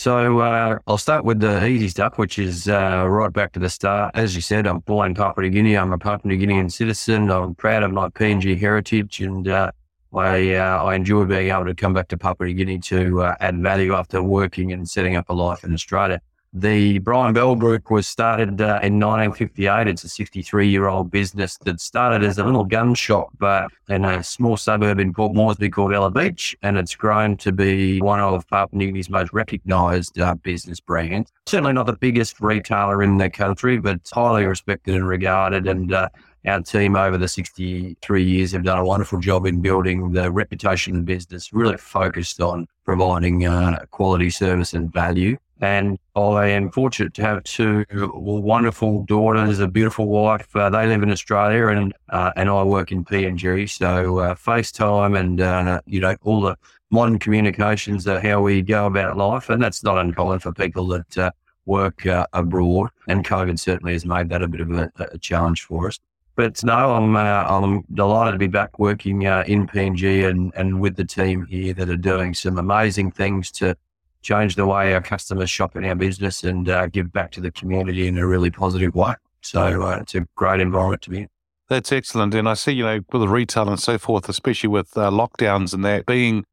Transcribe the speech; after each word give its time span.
So 0.00 0.38
uh, 0.38 0.78
I'll 0.86 0.96
start 0.96 1.26
with 1.26 1.40
the 1.40 1.66
easy 1.66 1.88
stuff, 1.88 2.16
which 2.16 2.38
is 2.38 2.68
uh, 2.68 3.04
right 3.06 3.30
back 3.30 3.52
to 3.52 3.60
the 3.60 3.68
start. 3.68 4.12
As 4.16 4.34
you 4.34 4.40
said, 4.40 4.66
I'm 4.66 4.78
born 4.78 5.10
in 5.10 5.14
Papua 5.14 5.42
New 5.42 5.50
Guinea. 5.50 5.76
I'm 5.76 5.92
a 5.92 5.98
Papua 5.98 6.34
New 6.34 6.38
Guinean 6.38 6.72
citizen. 6.72 7.30
I'm 7.30 7.54
proud 7.54 7.82
of 7.82 7.92
my 7.92 8.08
PNG 8.08 8.58
heritage, 8.58 9.20
and 9.20 9.46
uh, 9.46 9.70
I 10.14 10.54
uh, 10.54 10.84
I 10.84 10.94
enjoy 10.94 11.26
being 11.26 11.50
able 11.50 11.66
to 11.66 11.74
come 11.74 11.92
back 11.92 12.08
to 12.08 12.16
Papua 12.16 12.48
New 12.48 12.54
Guinea 12.54 12.78
to 12.78 13.24
uh, 13.24 13.34
add 13.40 13.60
value 13.60 13.92
after 13.92 14.22
working 14.22 14.72
and 14.72 14.88
setting 14.88 15.16
up 15.16 15.28
a 15.28 15.34
life 15.34 15.64
in 15.64 15.74
Australia. 15.74 16.22
The 16.52 16.98
Brian 16.98 17.32
Bell 17.32 17.54
Group 17.54 17.92
was 17.92 18.08
started 18.08 18.60
uh, 18.60 18.80
in 18.82 18.98
1958. 18.98 19.86
It's 19.86 20.02
a 20.02 20.08
63 20.08 20.68
year 20.68 20.88
old 20.88 21.08
business 21.08 21.56
that 21.58 21.80
started 21.80 22.24
as 22.24 22.38
a 22.38 22.44
little 22.44 22.64
gun 22.64 22.96
shop 22.96 23.30
uh, 23.40 23.68
in 23.88 24.04
a 24.04 24.24
small 24.24 24.56
suburb 24.56 24.98
in 24.98 25.14
Port 25.14 25.32
Moresby 25.32 25.70
called 25.70 25.92
Ela 25.92 26.10
Beach. 26.10 26.56
And 26.62 26.76
it's 26.76 26.96
grown 26.96 27.36
to 27.36 27.52
be 27.52 28.00
one 28.00 28.18
of 28.18 28.48
Papua 28.48 28.76
New 28.76 28.86
Guinea's 28.86 29.08
most 29.08 29.32
recognised 29.32 30.18
uh, 30.18 30.34
business 30.34 30.80
brands. 30.80 31.30
Certainly 31.46 31.74
not 31.74 31.86
the 31.86 31.96
biggest 31.96 32.40
retailer 32.40 33.00
in 33.00 33.18
the 33.18 33.30
country, 33.30 33.78
but 33.78 34.00
highly 34.12 34.44
respected 34.44 34.96
and 34.96 35.06
regarded. 35.06 35.68
And 35.68 35.92
uh, 35.92 36.08
our 36.46 36.62
team 36.62 36.96
over 36.96 37.16
the 37.16 37.28
63 37.28 38.24
years 38.24 38.50
have 38.50 38.64
done 38.64 38.78
a 38.78 38.84
wonderful 38.84 39.20
job 39.20 39.46
in 39.46 39.60
building 39.60 40.10
the 40.12 40.32
reputation 40.32 40.96
of 40.96 41.04
business, 41.04 41.52
really 41.52 41.76
focused 41.76 42.40
on 42.40 42.66
providing 42.84 43.46
uh, 43.46 43.84
quality 43.92 44.30
service 44.30 44.74
and 44.74 44.92
value. 44.92 45.36
And 45.60 45.98
I 46.16 46.46
am 46.48 46.70
fortunate 46.70 47.12
to 47.14 47.22
have 47.22 47.44
two 47.44 47.84
wonderful 47.92 49.04
daughters, 49.04 49.60
a 49.60 49.68
beautiful 49.68 50.06
wife. 50.06 50.54
Uh, 50.56 50.70
they 50.70 50.86
live 50.86 51.02
in 51.02 51.10
Australia, 51.10 51.68
and 51.68 51.92
uh, 52.08 52.32
and 52.34 52.48
I 52.48 52.62
work 52.62 52.92
in 52.92 53.04
PNG. 53.04 53.68
So 53.68 54.18
uh, 54.18 54.34
FaceTime 54.34 55.18
and 55.18 55.40
uh, 55.40 55.80
you 55.84 56.00
know 56.00 56.16
all 56.22 56.40
the 56.40 56.56
modern 56.90 57.18
communications 57.18 58.08
are 58.08 58.20
how 58.20 58.40
we 58.40 58.62
go 58.62 58.86
about 58.86 59.18
life, 59.18 59.50
and 59.50 59.62
that's 59.62 59.84
not 59.84 59.98
uncommon 59.98 60.38
for 60.38 60.52
people 60.52 60.86
that 60.88 61.18
uh, 61.18 61.30
work 61.66 62.06
uh, 62.06 62.26
abroad. 62.32 62.88
And 63.06 63.24
COVID 63.24 63.58
certainly 63.58 63.92
has 63.92 64.06
made 64.06 64.30
that 64.30 64.42
a 64.42 64.48
bit 64.48 64.62
of 64.62 64.70
a, 64.70 64.90
a 64.98 65.18
challenge 65.18 65.62
for 65.62 65.88
us. 65.88 65.98
But 66.36 66.64
no, 66.64 66.94
I'm 66.94 67.14
I'm 67.16 67.84
delighted 67.92 68.32
to 68.32 68.38
be 68.38 68.46
back 68.46 68.78
working 68.78 69.22
in 69.22 69.66
PNG 69.66 70.26
and 70.26 70.54
and 70.56 70.80
with 70.80 70.96
the 70.96 71.04
team 71.04 71.44
here 71.44 71.74
that 71.74 71.90
are 71.90 71.98
doing 71.98 72.32
some 72.32 72.56
amazing 72.56 73.10
things 73.10 73.50
to 73.52 73.76
change 74.22 74.56
the 74.56 74.66
way 74.66 74.94
our 74.94 75.00
customers 75.00 75.50
shop 75.50 75.76
in 75.76 75.84
our 75.84 75.94
business 75.94 76.44
and 76.44 76.68
uh, 76.68 76.86
give 76.86 77.12
back 77.12 77.30
to 77.32 77.40
the 77.40 77.50
community 77.50 78.06
in 78.06 78.18
a 78.18 78.26
really 78.26 78.50
positive 78.50 78.94
way. 78.94 79.14
So 79.40 79.82
uh, 79.82 79.98
it's 80.02 80.14
a 80.14 80.26
great 80.34 80.60
environment 80.60 81.02
to 81.02 81.10
be 81.10 81.18
in. 81.20 81.28
That's 81.68 81.92
excellent. 81.92 82.34
And 82.34 82.48
I 82.48 82.54
see, 82.54 82.72
you 82.72 82.84
know, 82.84 83.00
with 83.12 83.22
the 83.22 83.28
retail 83.28 83.68
and 83.68 83.78
so 83.78 83.96
forth, 83.96 84.28
especially 84.28 84.68
with 84.68 84.96
uh, 84.96 85.10
lockdowns 85.10 85.72
and 85.72 85.84
that 85.84 86.04
being, 86.04 86.44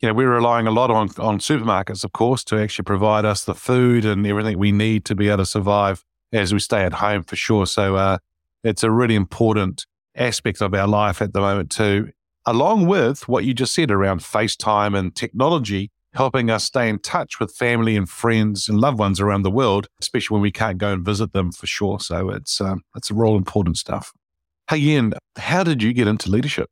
you 0.00 0.08
know, 0.08 0.14
we're 0.14 0.32
relying 0.32 0.66
a 0.66 0.70
lot 0.70 0.90
on, 0.90 1.08
on 1.18 1.38
supermarkets, 1.38 2.04
of 2.04 2.12
course, 2.12 2.44
to 2.44 2.58
actually 2.58 2.84
provide 2.84 3.24
us 3.24 3.44
the 3.44 3.54
food 3.54 4.04
and 4.04 4.26
everything 4.26 4.58
we 4.58 4.70
need 4.70 5.04
to 5.06 5.14
be 5.14 5.28
able 5.28 5.38
to 5.38 5.46
survive 5.46 6.04
as 6.32 6.52
we 6.52 6.60
stay 6.60 6.82
at 6.82 6.92
home 6.92 7.22
for 7.22 7.36
sure. 7.36 7.66
So 7.66 7.96
uh, 7.96 8.18
it's 8.62 8.82
a 8.82 8.90
really 8.90 9.14
important 9.14 9.86
aspect 10.14 10.60
of 10.60 10.74
our 10.74 10.86
life 10.86 11.22
at 11.22 11.32
the 11.32 11.40
moment 11.40 11.70
too, 11.70 12.10
along 12.46 12.86
with 12.86 13.28
what 13.28 13.44
you 13.44 13.54
just 13.54 13.74
said 13.74 13.90
around 13.90 14.20
FaceTime 14.20 14.96
and 14.96 15.14
technology 15.14 15.90
helping 16.14 16.50
us 16.50 16.64
stay 16.64 16.88
in 16.88 16.98
touch 16.98 17.38
with 17.38 17.54
family 17.54 17.96
and 17.96 18.08
friends 18.08 18.68
and 18.68 18.80
loved 18.80 18.98
ones 18.98 19.20
around 19.20 19.42
the 19.42 19.50
world, 19.50 19.86
especially 20.00 20.34
when 20.34 20.42
we 20.42 20.50
can't 20.52 20.78
go 20.78 20.92
and 20.92 21.04
visit 21.04 21.32
them 21.32 21.52
for 21.52 21.66
sure. 21.66 22.00
So 22.00 22.30
it's 22.30 22.60
um, 22.60 22.82
it's 22.96 23.10
real 23.10 23.36
important 23.36 23.76
stuff. 23.78 24.12
Hey 24.68 24.78
Ian, 24.78 25.14
how 25.36 25.64
did 25.64 25.82
you 25.82 25.92
get 25.92 26.06
into 26.06 26.30
leadership? 26.30 26.70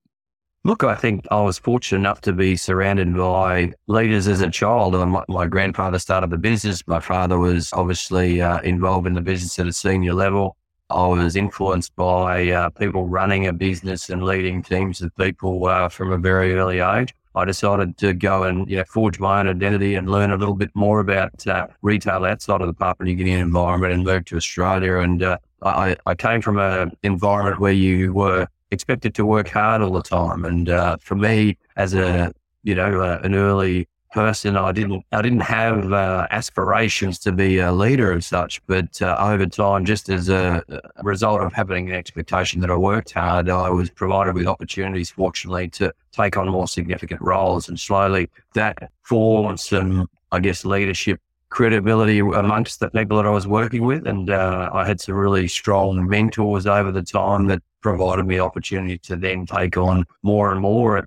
Look, 0.65 0.83
I 0.85 0.97
think 0.97 1.27
I 1.31 1.41
was 1.41 1.59
fortunate 1.59 2.01
enough 2.01 2.21
to 2.23 2.33
be 2.33 2.57
surrounded 2.57 3.17
by 3.17 3.73
leaders 3.87 4.27
as 4.27 4.41
a 4.41 4.51
child. 4.51 4.93
My, 4.95 5.25
my 5.29 5.47
grandfather 5.47 5.99
started 5.99 6.31
the 6.31 6.37
business. 6.37 6.87
My 6.87 7.01
father 7.01 7.39
was 7.39 7.71
obviously 7.73 8.43
uh, 8.43 8.61
involved 8.61 9.07
in 9.07 9.15
the 9.15 9.21
business 9.21 9.59
at 9.59 9.69
a 9.69 9.73
senior 9.73 10.15
level. 10.15 10.57
I 10.91 11.07
was 11.07 11.37
influenced 11.37 11.95
by 11.97 12.51
uh, 12.51 12.71
people 12.71 13.07
running 13.07 13.47
a 13.47 13.53
business 13.53 14.11
and 14.11 14.23
leading 14.23 14.63
teams 14.63 15.01
of 15.01 15.15
people 15.17 15.65
uh, 15.67 15.89
from 15.89 16.13
a 16.13 16.19
very 16.19 16.55
early 16.55 16.81
age. 16.81 17.15
I 17.39 17.45
decided 17.45 17.97
to 17.99 18.13
go 18.13 18.43
and 18.43 18.69
you 18.69 18.77
know, 18.79 18.85
forge 18.85 19.21
my 19.21 19.39
own 19.39 19.49
identity 19.49 19.95
and 19.95 20.11
learn 20.11 20.33
a 20.33 20.37
little 20.37 20.57
bit 20.57 20.71
more 20.75 20.99
about 20.99 21.47
uh, 21.47 21.69
retail 21.83 22.25
outside 22.25 22.61
of 22.61 22.67
the 22.67 22.75
Papua 22.75 23.07
New 23.07 23.15
Guinea 23.15 23.33
environment 23.33 23.93
and 23.93 24.05
moved 24.05 24.27
to 24.29 24.37
Australia. 24.37 24.99
And 24.99 25.23
uh, 25.23 25.39
I, 25.63 25.97
I, 26.05 26.15
came 26.15 26.43
from 26.43 26.59
an 26.59 26.97
environment 27.05 27.61
where 27.61 27.73
you 27.73 28.13
were 28.13 28.49
expected 28.73 29.15
to 29.15 29.25
work 29.25 29.49
hard 29.49 29.83
all 29.83 29.93
the 29.93 30.03
time. 30.03 30.45
And 30.45 30.69
uh, 30.69 30.97
for 31.01 31.15
me, 31.15 31.57
as 31.77 31.95
a 31.95 32.33
you 32.65 32.75
know 32.75 33.01
uh, 33.01 33.21
an 33.23 33.35
early 33.35 33.89
person. 34.13 34.57
I 34.57 34.73
didn't 34.73 35.05
I 35.13 35.23
didn't 35.23 35.41
have 35.41 35.93
uh, 35.93 36.27
aspirations 36.31 37.19
to 37.21 37.33
be 37.33 37.59
a 37.59 37.73
leader 37.73 38.13
as 38.13 38.27
such, 38.27 38.65
but 38.67 39.01
uh, 39.03 39.17
over 39.19 39.47
time, 39.47 39.85
just 39.85 40.09
as 40.09 40.29
a, 40.29 40.63
a, 40.69 41.03
result 41.03 41.41
of 41.41 41.53
having 41.53 41.91
an 41.91 41.95
expectation 41.95 42.61
that 42.61 42.71
I 42.71 42.77
worked 42.77 43.13
hard, 43.13 43.49
I 43.49 43.71
was 43.71 43.91
provided 43.91 44.35
with 44.35 44.47
opportunities, 44.47 45.11
fortunately, 45.11 45.69
to 45.71 45.93
take 46.13 46.37
on 46.37 46.49
more 46.49 46.69
significant 46.69 47.21
roles, 47.21 47.69
and 47.69 47.79
slowly 47.79 48.29
that 48.55 48.91
formed 49.03 49.61
some, 49.61 50.09
I 50.33 50.41
guess, 50.41 50.65
leadership 50.65 51.21
credibility 51.51 52.19
amongst 52.19 52.81
the 52.81 52.91
people 52.91 53.17
that 53.17 53.27
I 53.27 53.31
was 53.31 53.47
working 53.47 53.85
with, 53.85 54.07
and 54.07 54.31
uh, 54.31 54.71
I 54.73 54.87
had 54.87 55.01
some 55.01 55.15
really 55.15 55.49
strong 55.49 56.07
mentors 56.07 56.67
over 56.67 56.93
the 56.93 57.03
time 57.03 57.47
that 57.47 57.63
provided 57.81 58.27
me 58.27 58.39
opportunity 58.39 58.99
to 58.99 59.17
then 59.17 59.47
take 59.47 59.77
on 59.77 60.05
more 60.23 60.53
and 60.53 60.61
more 60.61 60.99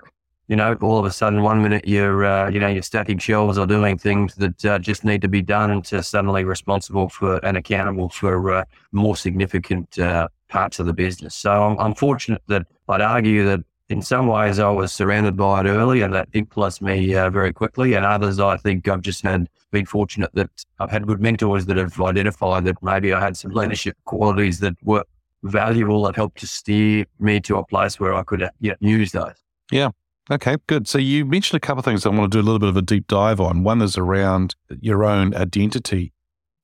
you 0.51 0.57
know, 0.57 0.73
all 0.81 0.99
of 0.99 1.05
a 1.05 1.11
sudden, 1.11 1.43
one 1.43 1.61
minute 1.63 1.87
you're, 1.87 2.25
uh, 2.25 2.49
you 2.49 2.59
know, 2.59 2.67
you're 2.67 2.81
stacking 2.81 3.17
shelves 3.17 3.57
or 3.57 3.65
doing 3.65 3.97
things 3.97 4.35
that 4.35 4.65
uh, 4.65 4.77
just 4.79 5.05
need 5.05 5.21
to 5.21 5.29
be 5.29 5.41
done, 5.41 5.71
and 5.71 5.85
to 5.85 6.03
suddenly 6.03 6.43
responsible 6.43 7.07
for 7.07 7.37
and 7.45 7.55
accountable 7.55 8.09
for 8.09 8.51
uh, 8.51 8.65
more 8.91 9.15
significant 9.15 9.97
uh, 9.97 10.27
parts 10.49 10.77
of 10.77 10.87
the 10.87 10.93
business. 10.93 11.35
So 11.35 11.49
I'm, 11.49 11.79
I'm, 11.79 11.95
fortunate 11.95 12.41
that 12.47 12.67
I'd 12.89 12.99
argue 12.99 13.45
that 13.45 13.61
in 13.87 14.01
some 14.01 14.27
ways 14.27 14.59
I 14.59 14.69
was 14.69 14.91
surrounded 14.91 15.37
by 15.37 15.61
it 15.61 15.67
early, 15.67 16.01
and 16.01 16.13
that 16.13 16.27
influenced 16.33 16.81
me 16.81 17.15
uh, 17.15 17.29
very 17.29 17.53
quickly. 17.53 17.93
And 17.93 18.05
others, 18.05 18.37
I 18.37 18.57
think 18.57 18.89
I've 18.89 18.99
just 18.99 19.23
had 19.23 19.47
been 19.71 19.85
fortunate 19.85 20.31
that 20.33 20.49
I've 20.79 20.91
had 20.91 21.07
good 21.07 21.21
mentors 21.21 21.65
that 21.67 21.77
have 21.77 21.97
identified 22.01 22.65
that 22.65 22.83
maybe 22.83 23.13
I 23.13 23.21
had 23.21 23.37
some 23.37 23.51
leadership 23.51 23.95
qualities 24.03 24.59
that 24.59 24.73
were 24.83 25.05
valuable 25.43 26.03
that 26.03 26.17
helped 26.17 26.39
to 26.39 26.47
steer 26.47 27.05
me 27.21 27.39
to 27.39 27.55
a 27.55 27.65
place 27.65 28.01
where 28.01 28.13
I 28.13 28.23
could 28.23 28.43
uh, 28.43 28.49
use 28.81 29.13
those. 29.13 29.35
Yeah. 29.71 29.91
Okay, 30.29 30.57
good. 30.67 30.87
So 30.87 30.97
you 30.97 31.25
mentioned 31.25 31.57
a 31.57 31.65
couple 31.65 31.79
of 31.79 31.85
things 31.85 32.05
I 32.05 32.09
want 32.09 32.31
to 32.31 32.37
do 32.37 32.41
a 32.41 32.45
little 32.45 32.59
bit 32.59 32.69
of 32.69 32.77
a 32.77 32.81
deep 32.81 33.07
dive 33.07 33.39
on. 33.39 33.63
One 33.63 33.81
is 33.81 33.97
around 33.97 34.55
your 34.79 35.03
own 35.03 35.35
identity. 35.35 36.13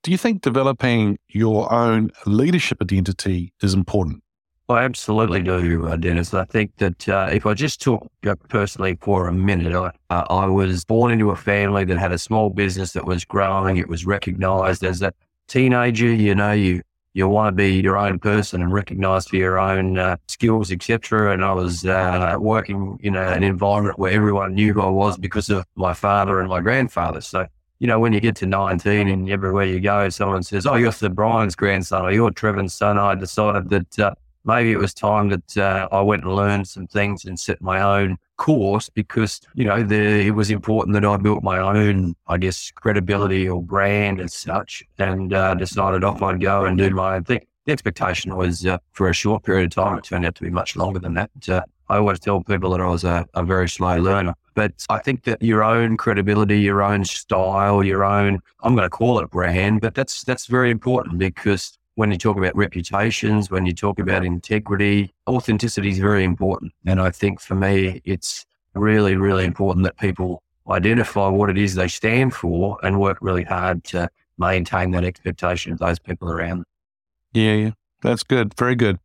Do 0.03 0.11
you 0.11 0.17
think 0.17 0.41
developing 0.41 1.17
your 1.27 1.71
own 1.73 2.11
leadership 2.25 2.81
identity 2.81 3.53
is 3.61 3.73
important? 3.73 4.23
I 4.69 4.83
absolutely 4.83 5.41
do, 5.41 5.97
Denis. 5.97 6.33
I 6.33 6.43
think 6.43 6.75
that 6.77 7.07
uh, 7.07 7.29
if 7.31 7.45
I 7.45 7.53
just 7.53 7.81
talk 7.81 8.05
uh, 8.25 8.35
personally 8.49 8.97
for 8.99 9.27
a 9.27 9.33
minute, 9.33 9.73
I, 9.73 9.91
uh, 10.13 10.25
I 10.29 10.45
was 10.47 10.83
born 10.83 11.11
into 11.11 11.31
a 11.31 11.37
family 11.37 11.85
that 11.85 11.97
had 11.97 12.11
a 12.11 12.17
small 12.17 12.49
business 12.49 12.91
that 12.93 13.05
was 13.05 13.23
growing. 13.23 13.77
It 13.77 13.87
was 13.87 14.05
recognized 14.05 14.83
as 14.83 15.01
a 15.01 15.13
teenager. 15.47 16.13
You 16.13 16.35
know, 16.35 16.51
you 16.51 16.81
you 17.17 17.27
want 17.27 17.47
to 17.47 17.51
be 17.51 17.81
your 17.81 17.97
own 17.97 18.19
person 18.19 18.61
and 18.61 18.71
recognized 18.71 19.29
for 19.29 19.37
your 19.37 19.57
own 19.57 19.97
uh, 19.97 20.17
skills, 20.27 20.71
etc. 20.71 21.33
And 21.33 21.43
I 21.43 21.51
was 21.51 21.83
uh, 21.83 22.35
working 22.39 22.99
in 23.01 23.15
a, 23.15 23.29
an 23.29 23.41
environment 23.41 23.97
where 23.97 24.11
everyone 24.11 24.53
knew 24.53 24.71
who 24.71 24.81
I 24.81 24.89
was 24.89 25.17
because 25.17 25.49
of 25.49 25.65
my 25.73 25.95
father 25.95 26.39
and 26.39 26.47
my 26.47 26.61
grandfather. 26.61 27.21
So, 27.21 27.47
you 27.79 27.87
know, 27.87 27.99
when 27.99 28.13
you 28.13 28.19
get 28.19 28.35
to 28.35 28.45
19 28.45 29.07
and 29.07 29.31
everywhere 29.31 29.65
you 29.65 29.79
go, 29.79 30.09
someone 30.09 30.43
says, 30.43 30.67
Oh, 30.67 30.75
you're 30.75 30.91
Sir 30.91 31.09
Brian's 31.09 31.55
grandson 31.55 32.05
or 32.05 32.11
you're 32.11 32.29
Trevor's 32.29 32.75
son. 32.75 32.99
I 32.99 33.15
decided 33.15 33.69
that 33.69 33.99
uh, 33.99 34.13
maybe 34.45 34.71
it 34.71 34.77
was 34.77 34.93
time 34.93 35.29
that 35.29 35.57
uh, 35.57 35.87
I 35.91 36.01
went 36.01 36.23
and 36.23 36.35
learned 36.35 36.67
some 36.67 36.85
things 36.85 37.25
and 37.25 37.39
set 37.39 37.63
my 37.63 37.81
own 37.81 38.17
course 38.37 38.89
because, 38.89 39.41
you 39.55 39.65
know, 39.65 39.83
the, 39.83 40.27
it 40.27 40.31
was 40.31 40.49
important 40.49 40.93
that 40.93 41.05
I 41.05 41.17
built 41.17 41.43
my 41.43 41.59
own, 41.59 42.15
I 42.27 42.37
guess, 42.37 42.71
credibility 42.71 43.49
or 43.49 43.61
brand 43.61 44.21
as 44.21 44.33
such 44.33 44.83
and 44.97 45.33
uh, 45.33 45.55
decided 45.55 46.03
off 46.03 46.21
I'd 46.21 46.41
go 46.41 46.65
and 46.65 46.77
do 46.77 46.89
my 46.91 47.15
own 47.15 47.23
thing. 47.23 47.45
The 47.65 47.73
expectation 47.73 48.35
was 48.35 48.65
uh, 48.65 48.77
for 48.93 49.09
a 49.09 49.13
short 49.13 49.43
period 49.43 49.65
of 49.65 49.83
time. 49.83 49.97
It 49.97 50.05
turned 50.05 50.25
out 50.25 50.35
to 50.35 50.43
be 50.43 50.49
much 50.49 50.77
longer 50.77 50.99
than 50.99 51.15
that. 51.15 51.31
Uh, 51.49 51.61
I 51.89 51.97
always 51.97 52.19
tell 52.19 52.41
people 52.41 52.69
that 52.71 52.81
I 52.81 52.87
was 52.87 53.03
a, 53.03 53.25
a 53.33 53.43
very 53.43 53.67
slow 53.67 53.97
learner. 53.97 54.33
But 54.55 54.73
I 54.89 54.99
think 54.99 55.23
that 55.23 55.41
your 55.41 55.63
own 55.63 55.97
credibility, 55.97 56.59
your 56.59 56.81
own 56.81 57.05
style, 57.05 57.83
your 57.83 58.03
own, 58.03 58.39
I'm 58.61 58.75
going 58.75 58.85
to 58.85 58.89
call 58.89 59.19
it 59.19 59.29
brand, 59.29 59.81
but 59.81 59.95
that's, 59.95 60.23
that's 60.23 60.47
very 60.47 60.71
important 60.71 61.17
because 61.17 61.77
when 61.97 62.11
you 62.11 62.17
talk 62.17 62.37
about 62.37 62.55
reputations, 62.55 63.49
when 63.49 63.65
you 63.65 63.73
talk 63.73 63.97
about 63.97 64.23
integrity, 64.23 65.11
authenticity 65.27 65.89
is 65.89 65.97
very 65.97 66.23
important. 66.23 66.71
And 66.85 67.01
I 67.01 67.09
think 67.09 67.41
for 67.41 67.55
me, 67.55 68.03
it's 68.05 68.45
really, 68.75 69.15
really 69.15 69.45
important 69.45 69.83
that 69.83 69.97
people 69.97 70.43
identify 70.69 71.27
what 71.27 71.49
it 71.49 71.57
is 71.57 71.73
they 71.73 71.87
stand 71.87 72.35
for 72.35 72.77
and 72.83 72.99
work 72.99 73.17
really 73.19 73.43
hard 73.43 73.83
to 73.85 74.07
maintain 74.37 74.91
that 74.91 75.03
expectation 75.03 75.71
of 75.71 75.79
those 75.79 75.97
people 75.97 76.29
around. 76.29 76.65
Yeah, 77.33 77.53
yeah. 77.53 77.71
That's 78.03 78.21
good. 78.21 78.53
Very 78.53 78.75
good. 78.75 78.99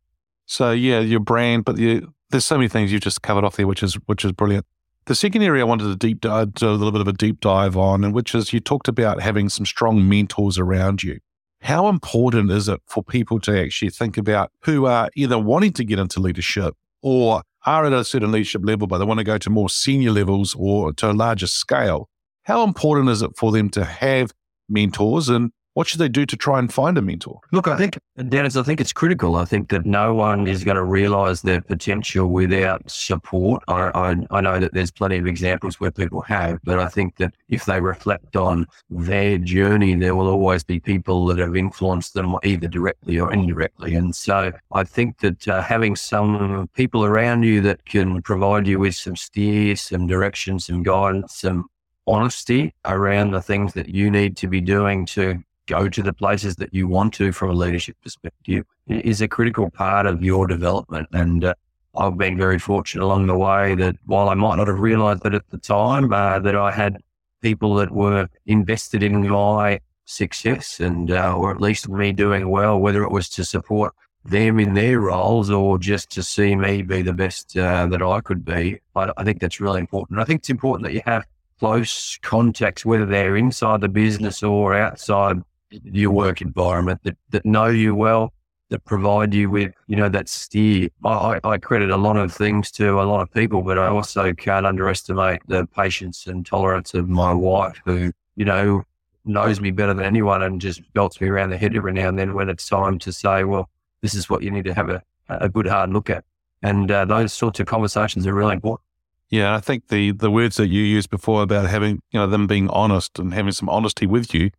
So 0.45 0.69
yeah, 0.69 0.99
your 0.99 1.19
brand, 1.19 1.65
but 1.65 1.79
you, 1.79 2.13
there's 2.29 2.45
so 2.45 2.57
many 2.57 2.67
things 2.67 2.91
you've 2.91 3.01
just 3.01 3.23
covered 3.23 3.43
off 3.43 3.55
there, 3.55 3.65
which 3.65 3.81
is 3.81 3.95
which 4.05 4.23
is 4.23 4.33
brilliant. 4.33 4.67
The 5.05 5.15
second 5.15 5.41
area 5.41 5.63
I 5.63 5.65
wanted 5.65 5.85
to 5.85 5.95
deep 5.95 6.21
dive, 6.21 6.53
do 6.53 6.69
a 6.69 6.73
little 6.73 6.91
bit 6.91 7.01
of 7.01 7.07
a 7.07 7.13
deep 7.13 7.39
dive 7.39 7.75
on, 7.75 8.03
and 8.03 8.13
which 8.13 8.35
is 8.35 8.53
you 8.53 8.59
talked 8.59 8.87
about 8.87 9.19
having 9.19 9.49
some 9.49 9.65
strong 9.65 10.07
mentors 10.07 10.59
around 10.59 11.01
you. 11.01 11.17
How 11.63 11.87
important 11.87 12.51
is 12.51 12.67
it 12.67 12.81
for 12.87 13.01
people 13.01 13.39
to 13.39 13.57
actually 13.57 13.89
think 13.89 14.17
about 14.17 14.51
who 14.63 14.85
are 14.85 15.09
either 15.15 15.39
wanting 15.39 15.71
to 15.73 15.85
get 15.85 15.97
into 15.97 16.19
leadership 16.19 16.75
or 17.01 17.41
are 17.65 17.85
at 17.85 17.93
a 17.93 18.03
certain 18.03 18.33
leadership 18.33 18.63
level, 18.65 18.85
but 18.85 18.97
they 18.97 19.05
want 19.05 19.19
to 19.19 19.23
go 19.23 19.37
to 19.37 19.49
more 19.49 19.69
senior 19.69 20.11
levels 20.11 20.53
or 20.59 20.91
to 20.91 21.09
a 21.09 21.13
larger 21.13 21.47
scale? 21.47 22.09
How 22.43 22.65
important 22.65 23.07
is 23.07 23.21
it 23.21 23.37
for 23.37 23.53
them 23.53 23.69
to 23.69 23.85
have 23.85 24.33
mentors 24.67 25.29
and 25.29 25.53
what 25.73 25.87
should 25.87 25.99
they 25.99 26.09
do 26.09 26.25
to 26.25 26.37
try 26.37 26.59
and 26.59 26.71
find 26.71 26.97
a 26.97 27.01
mentor? 27.01 27.39
Look, 27.51 27.67
I 27.67 27.77
think, 27.77 27.97
Denis, 28.29 28.55
I 28.55 28.63
think 28.63 28.79
it's 28.79 28.93
critical. 28.93 29.35
I 29.35 29.45
think 29.45 29.69
that 29.69 29.85
no 29.85 30.13
one 30.13 30.47
is 30.47 30.63
going 30.63 30.75
to 30.75 30.83
realize 30.83 31.41
their 31.41 31.61
potential 31.61 32.27
without 32.27 32.89
support. 32.89 33.63
I, 33.67 33.89
I, 33.93 34.15
I, 34.29 34.41
know 34.41 34.59
that 34.59 34.73
there's 34.73 34.91
plenty 34.91 35.17
of 35.17 35.25
examples 35.25 35.79
where 35.79 35.91
people 35.91 36.21
have, 36.21 36.59
but 36.63 36.79
I 36.79 36.87
think 36.87 37.17
that 37.17 37.33
if 37.49 37.65
they 37.65 37.81
reflect 37.81 38.35
on 38.35 38.67
their 38.89 39.37
journey, 39.37 39.95
there 39.95 40.15
will 40.15 40.27
always 40.27 40.63
be 40.63 40.79
people 40.79 41.25
that 41.27 41.39
have 41.39 41.55
influenced 41.55 42.13
them 42.13 42.35
either 42.43 42.67
directly 42.67 43.19
or 43.19 43.33
indirectly. 43.33 43.95
And 43.95 44.15
so 44.15 44.51
I 44.71 44.83
think 44.83 45.19
that 45.19 45.47
uh, 45.47 45.61
having 45.61 45.95
some 45.95 46.69
people 46.75 47.03
around 47.03 47.43
you 47.43 47.61
that 47.61 47.85
can 47.85 48.21
provide 48.21 48.67
you 48.67 48.79
with 48.79 48.95
some 48.95 49.15
steer, 49.15 49.75
some 49.75 50.07
direction, 50.07 50.59
some 50.59 50.83
guidance, 50.83 51.35
some 51.35 51.65
honesty 52.05 52.73
around 52.85 53.31
the 53.31 53.41
things 53.41 53.73
that 53.73 53.89
you 53.89 54.11
need 54.11 54.35
to 54.37 54.47
be 54.47 54.61
doing 54.61 55.05
to 55.05 55.41
go 55.67 55.89
to 55.89 56.03
the 56.03 56.13
places 56.13 56.55
that 56.57 56.73
you 56.73 56.87
want 56.87 57.13
to 57.15 57.31
from 57.31 57.49
a 57.49 57.53
leadership 57.53 57.95
perspective 58.01 58.65
is 58.87 59.21
a 59.21 59.27
critical 59.27 59.69
part 59.69 60.05
of 60.05 60.23
your 60.23 60.47
development. 60.47 61.07
And 61.13 61.45
uh, 61.45 61.53
I've 61.95 62.17
been 62.17 62.37
very 62.37 62.59
fortunate 62.59 63.03
along 63.03 63.27
the 63.27 63.37
way 63.37 63.75
that 63.75 63.95
while 64.05 64.29
I 64.29 64.33
might 64.33 64.55
not 64.55 64.67
have 64.67 64.79
realized 64.79 65.23
that 65.23 65.35
at 65.35 65.49
the 65.49 65.57
time, 65.57 66.11
uh, 66.11 66.39
that 66.39 66.55
I 66.55 66.71
had 66.71 66.97
people 67.41 67.75
that 67.75 67.91
were 67.91 68.27
invested 68.45 69.03
in 69.03 69.27
my 69.27 69.79
success 70.05 70.79
and, 70.79 71.11
uh, 71.11 71.35
or 71.35 71.51
at 71.51 71.61
least 71.61 71.87
me 71.87 72.11
doing 72.11 72.49
well, 72.49 72.79
whether 72.79 73.03
it 73.03 73.11
was 73.11 73.29
to 73.29 73.45
support 73.45 73.93
them 74.25 74.59
in 74.59 74.73
their 74.73 75.01
roles 75.01 75.49
or 75.49 75.77
just 75.77 76.09
to 76.11 76.23
see 76.23 76.55
me 76.55 76.81
be 76.81 77.01
the 77.01 77.13
best 77.13 77.57
uh, 77.57 77.85
that 77.87 78.01
I 78.01 78.21
could 78.21 78.45
be. 78.45 78.79
I, 78.95 79.11
I 79.17 79.23
think 79.23 79.39
that's 79.39 79.59
really 79.59 79.81
important. 79.81 80.19
I 80.19 80.23
think 80.23 80.39
it's 80.39 80.49
important 80.49 80.85
that 80.85 80.93
you 80.93 81.01
have 81.05 81.25
close 81.59 82.17
contacts, 82.21 82.85
whether 82.85 83.05
they're 83.05 83.37
inside 83.37 83.81
the 83.81 83.89
business 83.89 84.41
or 84.43 84.73
outside 84.73 85.41
your 85.83 86.11
work 86.11 86.41
environment 86.41 87.01
that, 87.03 87.17
that 87.29 87.45
know 87.45 87.67
you 87.67 87.95
well, 87.95 88.33
that 88.69 88.83
provide 88.85 89.33
you 89.33 89.49
with, 89.49 89.71
you 89.87 89.95
know, 89.95 90.09
that 90.09 90.27
steer. 90.27 90.89
I, 91.05 91.39
I 91.43 91.57
credit 91.57 91.91
a 91.91 91.97
lot 91.97 92.17
of 92.17 92.33
things 92.33 92.71
to 92.71 93.01
a 93.01 93.03
lot 93.03 93.21
of 93.21 93.31
people, 93.31 93.61
but 93.61 93.77
I 93.77 93.87
also 93.87 94.33
can't 94.33 94.65
underestimate 94.65 95.41
the 95.47 95.67
patience 95.67 96.25
and 96.25 96.45
tolerance 96.45 96.93
of 96.93 97.07
my 97.07 97.33
wife 97.33 97.79
who, 97.85 98.11
you 98.35 98.45
know, 98.45 98.83
knows 99.25 99.61
me 99.61 99.71
better 99.71 99.93
than 99.93 100.05
anyone 100.05 100.41
and 100.41 100.59
just 100.59 100.81
belts 100.93 101.21
me 101.21 101.27
around 101.27 101.51
the 101.51 101.57
head 101.57 101.75
every 101.75 101.93
now 101.93 102.09
and 102.09 102.17
then 102.17 102.33
when 102.33 102.49
it's 102.49 102.67
time 102.67 102.99
to 102.99 103.11
say, 103.11 103.43
well, 103.43 103.69
this 104.01 104.15
is 104.15 104.29
what 104.29 104.43
you 104.43 104.51
need 104.51 104.65
to 104.65 104.73
have 104.73 104.89
a, 104.89 105.01
a 105.29 105.49
good 105.49 105.67
hard 105.67 105.91
look 105.91 106.09
at. 106.09 106.25
And 106.61 106.89
uh, 106.89 107.05
those 107.05 107.31
sorts 107.31 107.59
of 107.59 107.67
conversations 107.67 108.25
are 108.25 108.33
really 108.33 108.53
important. 108.53 108.85
Yeah, 109.29 109.55
I 109.55 109.59
think 109.59 109.87
the 109.87 110.11
the 110.11 110.29
words 110.29 110.57
that 110.57 110.67
you 110.67 110.83
used 110.83 111.09
before 111.09 111.41
about 111.41 111.67
having, 111.67 112.01
you 112.11 112.19
know, 112.19 112.27
them 112.27 112.45
being 112.45 112.69
honest 112.69 113.17
and 113.17 113.33
having 113.33 113.51
some 113.51 113.69
honesty 113.69 114.05
with 114.05 114.33
you 114.33 114.51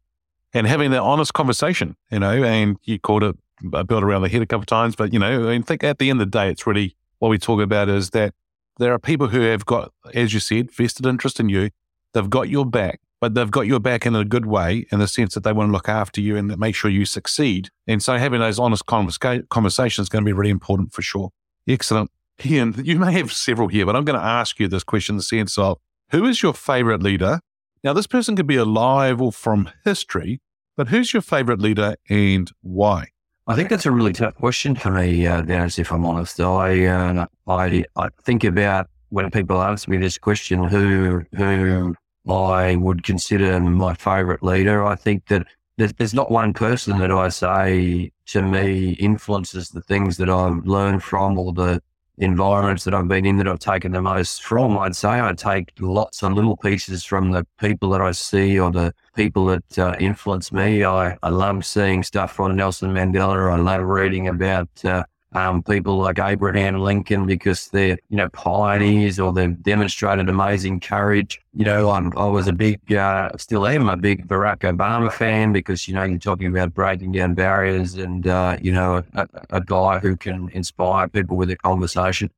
and 0.55 0.67
having 0.69 0.93
that 0.93 1.03
honest 1.03 1.35
conversation, 1.35 1.97
you 2.11 2.21
know, 2.21 2.43
and 2.43 2.79
you 2.85 2.99
called 2.99 3.25
it 3.25 3.37
a 3.73 3.85
built 3.85 4.05
around 4.05 4.23
the 4.23 4.29
head 4.29 4.41
a 4.41 4.47
couple 4.47 4.63
of 4.63 4.67
times, 4.67 4.97
but 4.97 5.13
you 5.13 5.19
know, 5.19 5.49
I 5.49 5.53
mean, 5.53 5.63
think 5.63 5.85
at 5.85 5.99
the 5.99 6.11
end 6.11 6.21
of 6.21 6.31
the 6.31 6.39
day, 6.39 6.49
it's 6.49 6.67
really 6.67 6.97
what 7.19 7.29
we 7.29 7.39
talk 7.39 7.61
about 7.61 7.89
is 7.89 8.11
that 8.11 8.35
there 8.79 8.93
are 8.93 8.99
people 8.99 9.29
who 9.29 9.41
have 9.41 9.67
got, 9.67 9.93
as 10.15 10.33
you 10.33 10.41
said, 10.41 10.71
vested 10.71 11.07
interest 11.07 11.41
in 11.41 11.49
you. 11.49 11.71
They've 12.13 12.31
got 12.31 12.49
your 12.49 12.67
back, 12.67 13.01
but 13.21 13.35
they've 13.35 13.51
got 13.51 13.63
your 13.63 13.81
back 13.81 14.07
in 14.07 14.15
a 14.15 14.25
good 14.25 14.47
way 14.47 14.87
in 14.93 15.01
the 15.01 15.09
sense 15.09 15.35
that 15.35 15.45
they 15.45 15.53
want 15.53 15.69
to 15.69 15.73
look 15.73 15.89
after 15.89 16.21
you 16.21 16.37
and 16.37 16.57
make 16.59 16.75
sure 16.75 16.91
you 16.91 17.05
succeed. 17.05 17.71
And 17.87 18.03
so 18.03 18.17
having 18.17 18.41
those 18.41 18.59
honest 18.59 18.87
conversa- 18.87 19.49
conversations 19.49 20.07
is 20.07 20.09
going 20.09 20.25
to 20.25 20.29
be 20.29 20.33
really 20.33 20.51
important 20.51 20.93
for 20.93 21.03
sure. 21.03 21.31
Excellent. 21.69 22.11
Ian, 22.45 22.75
you 22.85 22.99
may 22.99 23.13
have 23.13 23.33
several 23.33 23.69
here, 23.69 23.87
but 23.87 23.97
I'm 23.97 24.05
going 24.05 24.19
to 24.19 24.25
ask 24.25 24.59
you 24.59 24.69
this 24.69 24.85
question 24.85 25.15
in 25.15 25.19
the 25.19 25.23
sense 25.23 25.57
of 25.57 25.79
who 26.11 26.27
is 26.27 26.43
your 26.43 26.53
favorite 26.53 27.03
leader 27.03 27.41
now, 27.85 27.93
this 27.93 28.07
person 28.07 28.35
could 28.35 28.47
be 28.47 28.57
alive 28.57 29.21
or 29.21 29.31
from 29.31 29.71
history, 29.85 30.41
but 30.77 30.89
who's 30.89 31.13
your 31.13 31.23
favorite 31.23 31.61
leader 31.61 31.97
and 32.09 32.51
why? 32.63 33.09
I 33.47 33.57
think 33.57 33.69
that's 33.69 33.85
a 33.85 33.91
really 33.91 34.15
tough 34.15 34.35
question 34.37 34.75
for 34.75 34.91
me, 34.91 35.27
uh, 35.27 35.43
Denis, 35.43 35.79
if 35.79 35.93
I'm 35.93 36.07
honest. 36.07 36.41
I, 36.41 36.87
uh, 36.87 37.27
I, 37.47 37.85
I 37.97 38.09
think 38.23 38.43
about 38.43 38.89
when 39.11 39.31
people 39.31 39.61
ask 39.61 39.87
me 39.87 39.99
this 39.99 40.17
question, 40.17 40.65
who, 40.65 41.23
who 41.37 41.95
I 42.29 42.77
would 42.77 43.03
consider 43.03 43.61
my 43.61 43.95
favorite 43.95 44.43
leader. 44.43 44.85
I 44.85 44.95
think 44.95 45.27
that 45.27 45.47
there's, 45.77 45.93
there's 45.95 46.15
not 46.15 46.31
one 46.31 46.55
person 46.55 46.99
that 46.99 47.11
I 47.11 47.29
say 47.29 48.13
to 48.27 48.43
me 48.43 48.93
influences 48.93 49.69
the 49.69 49.83
things 49.83 50.17
that 50.17 50.31
I've 50.31 50.65
learned 50.65 51.03
from 51.03 51.39
or 51.39 51.53
the, 51.53 51.83
environments 52.19 52.85
that 52.85 52.95
I've 52.95 53.09
been 53.09 53.27
in 53.27 53.37
that 53.39 53.49
I've 53.49 53.59
taken 53.59 53.93
the 53.93 54.01
most 54.01 54.45
from. 54.45 54.79
I'd 54.79 54.95
say 54.97 55.21
I 55.21 55.33
take 55.33 55.73
lots 55.81 56.23
of 56.23 56.33
little 56.33 56.57
pieces 56.57 57.05
from 57.05 57.33
the 57.33 57.47
people 57.59 57.91
that 57.91 58.01
I 58.01 58.13
see 58.13 58.59
or 58.59 58.71
the 58.71 58.95
people 59.17 59.47
that 59.47 59.79
uh, 59.79 59.97
influence 59.99 60.53
me. 60.53 60.85
I, 60.85 61.17
I 61.23 61.29
love 61.31 61.65
seeing 61.65 62.03
stuff 62.03 62.33
from 62.33 62.57
Nelson 62.57 62.93
Mandela. 62.93 63.53
I 63.53 63.57
love 63.57 63.83
reading 63.83 64.29
about 64.29 64.69
uh, 64.85 65.05
um, 65.35 65.63
people 65.65 65.99
like 65.99 66.21
Abraham 66.21 66.79
Lincoln 66.79 67.27
because 67.27 67.69
they're, 67.69 67.99
you 68.09 68.17
know, 68.17 68.29
pioneers 68.29 69.19
or 69.19 69.33
they've 69.33 69.61
demonstrated 69.63 70.29
amazing 70.29 70.79
courage. 70.79 71.41
You 71.53 71.65
know, 71.65 71.91
I'm, 71.91 72.17
i 72.17 72.27
was 72.27 72.47
a 72.47 72.53
big, 72.53 72.93
uh, 72.93 73.31
still 73.37 73.67
am 73.67 73.89
a 73.89 73.97
big 73.97 74.29
Barack 74.29 74.59
Obama 74.61 75.13
fan 75.13 75.53
because, 75.53 75.89
you 75.89 75.95
know, 75.95 76.05
you're 76.05 76.21
talking 76.21 76.47
about 76.47 76.73
breaking 76.73 77.13
down 77.13 77.35
barriers 77.35 77.95
and, 77.95 78.27
uh, 78.29 78.57
you 78.63 78.71
know, 78.71 79.03
a, 79.15 79.29
a, 79.51 79.61
guy 79.61 79.99
who 79.99 80.17
can 80.17 80.51
inspire 80.51 81.09
people 81.09 81.37
with 81.37 81.51
a 81.51 81.57
conversation. 81.57 82.31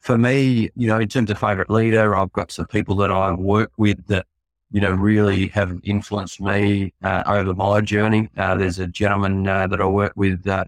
For 0.00 0.16
me, 0.16 0.70
you 0.74 0.86
know, 0.86 0.98
in 0.98 1.08
terms 1.08 1.30
of 1.30 1.38
favorite 1.38 1.68
leader, 1.68 2.16
I've 2.16 2.32
got 2.32 2.50
some 2.50 2.66
people 2.66 2.96
that 2.96 3.10
I've 3.10 3.38
worked 3.38 3.78
with 3.78 4.06
that, 4.06 4.26
you 4.70 4.80
know, 4.80 4.92
really 4.92 5.48
have 5.48 5.78
influenced 5.82 6.40
me 6.40 6.94
uh, 7.02 7.24
over 7.26 7.52
my 7.54 7.82
journey. 7.82 8.30
Uh, 8.38 8.54
there's 8.54 8.78
a 8.78 8.86
gentleman 8.86 9.46
uh, 9.46 9.66
that 9.66 9.80
I 9.80 9.86
work 9.86 10.12
with 10.16 10.46
uh, 10.46 10.64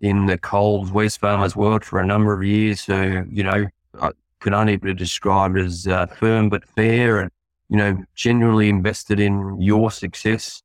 in 0.00 0.26
the 0.26 0.38
Coles 0.38 0.90
Wesfarmers 0.90 1.54
world 1.54 1.84
for 1.84 2.00
a 2.00 2.06
number 2.06 2.32
of 2.32 2.42
years 2.42 2.84
who, 2.84 3.24
you 3.30 3.44
know, 3.44 3.66
I 4.00 4.10
could 4.40 4.54
only 4.54 4.76
be 4.76 4.94
described 4.94 5.58
as 5.58 5.86
uh, 5.86 6.06
firm 6.06 6.48
but 6.48 6.64
fair 6.64 7.20
and, 7.20 7.30
you 7.68 7.76
know, 7.76 8.02
genuinely 8.14 8.68
invested 8.68 9.20
in 9.20 9.60
your 9.60 9.90
success. 9.90 10.62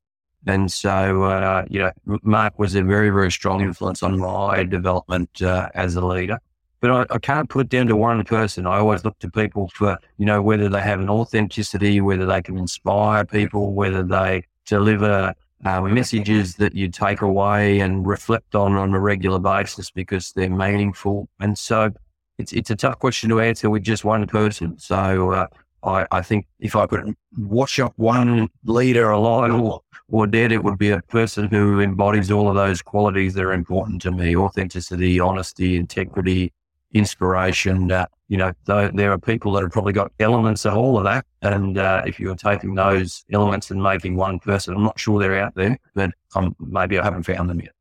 And 0.47 0.71
so, 0.71 1.23
uh, 1.23 1.65
you 1.69 1.79
know, 1.79 2.19
Mark 2.23 2.57
was 2.59 2.75
a 2.75 2.83
very, 2.83 3.09
very 3.09 3.31
strong 3.31 3.61
influence 3.61 4.03
on 4.03 4.19
my 4.19 4.63
development 4.63 5.41
uh, 5.41 5.69
as 5.73 5.95
a 5.95 6.05
leader. 6.05 6.39
But 6.81 6.91
I, 6.91 7.15
I, 7.15 7.17
can't 7.17 7.49
put 7.49 7.65
it 7.65 7.69
down 7.69 7.87
to 7.87 7.95
one 7.95 8.23
person. 8.23 8.67
I 8.67 8.77
always 8.77 9.03
look 9.03 9.17
to 9.19 9.31
people 9.31 9.69
for, 9.73 9.97
you 10.17 10.25
know, 10.25 10.41
whether 10.41 10.69
they 10.69 10.81
have 10.81 10.99
an 10.99 11.09
authenticity, 11.09 11.99
whether 11.99 12.27
they 12.27 12.43
can 12.43 12.57
inspire 12.57 13.25
people, 13.25 13.73
whether 13.73 14.03
they 14.03 14.43
deliver 14.65 15.33
uh, 15.65 15.81
messages 15.81 16.55
that 16.55 16.75
you 16.75 16.89
take 16.89 17.21
away 17.21 17.79
and 17.79 18.05
reflect 18.05 18.55
on 18.55 18.73
on 18.73 18.93
a 18.93 18.99
regular 18.99 19.39
basis 19.39 19.89
because 19.89 20.31
they're 20.33 20.49
meaningful. 20.49 21.27
And 21.39 21.57
so 21.57 21.91
it's 22.37 22.53
it's 22.53 22.69
a 22.69 22.75
tough 22.75 22.99
question 22.99 23.29
to 23.31 23.41
answer 23.41 23.69
with 23.69 23.83
just 23.83 24.05
one 24.05 24.27
person. 24.27 24.77
So 24.77 25.31
uh, 25.31 25.47
I, 25.83 26.05
I 26.11 26.21
think 26.21 26.45
if 26.59 26.75
I 26.75 26.85
could 26.85 27.15
wash 27.37 27.79
up 27.79 27.93
one 27.95 28.47
leader 28.63 29.09
alive 29.09 29.53
or, 29.53 29.81
or 30.07 30.27
dead, 30.27 30.51
it 30.51 30.63
would 30.63 30.77
be 30.77 30.91
a 30.91 31.01
person 31.01 31.47
who 31.47 31.79
embodies 31.79 32.29
all 32.29 32.47
of 32.47 32.55
those 32.55 32.81
qualities 32.81 33.33
that 33.33 33.43
are 33.43 33.53
important 33.53 34.03
to 34.03 34.11
me: 34.11 34.35
authenticity, 34.35 35.19
honesty, 35.19 35.77
integrity, 35.77 36.53
inspiration. 36.95 37.91
Uh, 37.91 38.07
you 38.29 38.37
know, 38.37 38.53
there 38.65 39.11
are 39.11 39.17
people 39.19 39.51
that 39.53 39.61
have 39.61 39.71
probably 39.71 39.93
got 39.93 40.11
elements 40.19 40.65
of 40.65 40.75
all 40.75 40.97
of 40.97 41.03
that. 41.03 41.25
And 41.41 41.77
uh, 41.77 42.03
if 42.07 42.19
you're 42.19 42.35
taking 42.35 42.73
those 42.73 43.23
elements 43.31 43.69
and 43.69 43.83
making 43.83 44.15
one 44.15 44.39
person, 44.39 44.73
I'm 44.73 44.83
not 44.83 44.99
sure 44.99 45.19
they're 45.19 45.39
out 45.39 45.53
there, 45.55 45.77
but 45.93 46.11
um, 46.35 46.55
maybe 46.59 46.97
I 46.97 47.03
haven't 47.03 47.23
found 47.23 47.49
them 47.49 47.59
yet. 47.59 47.73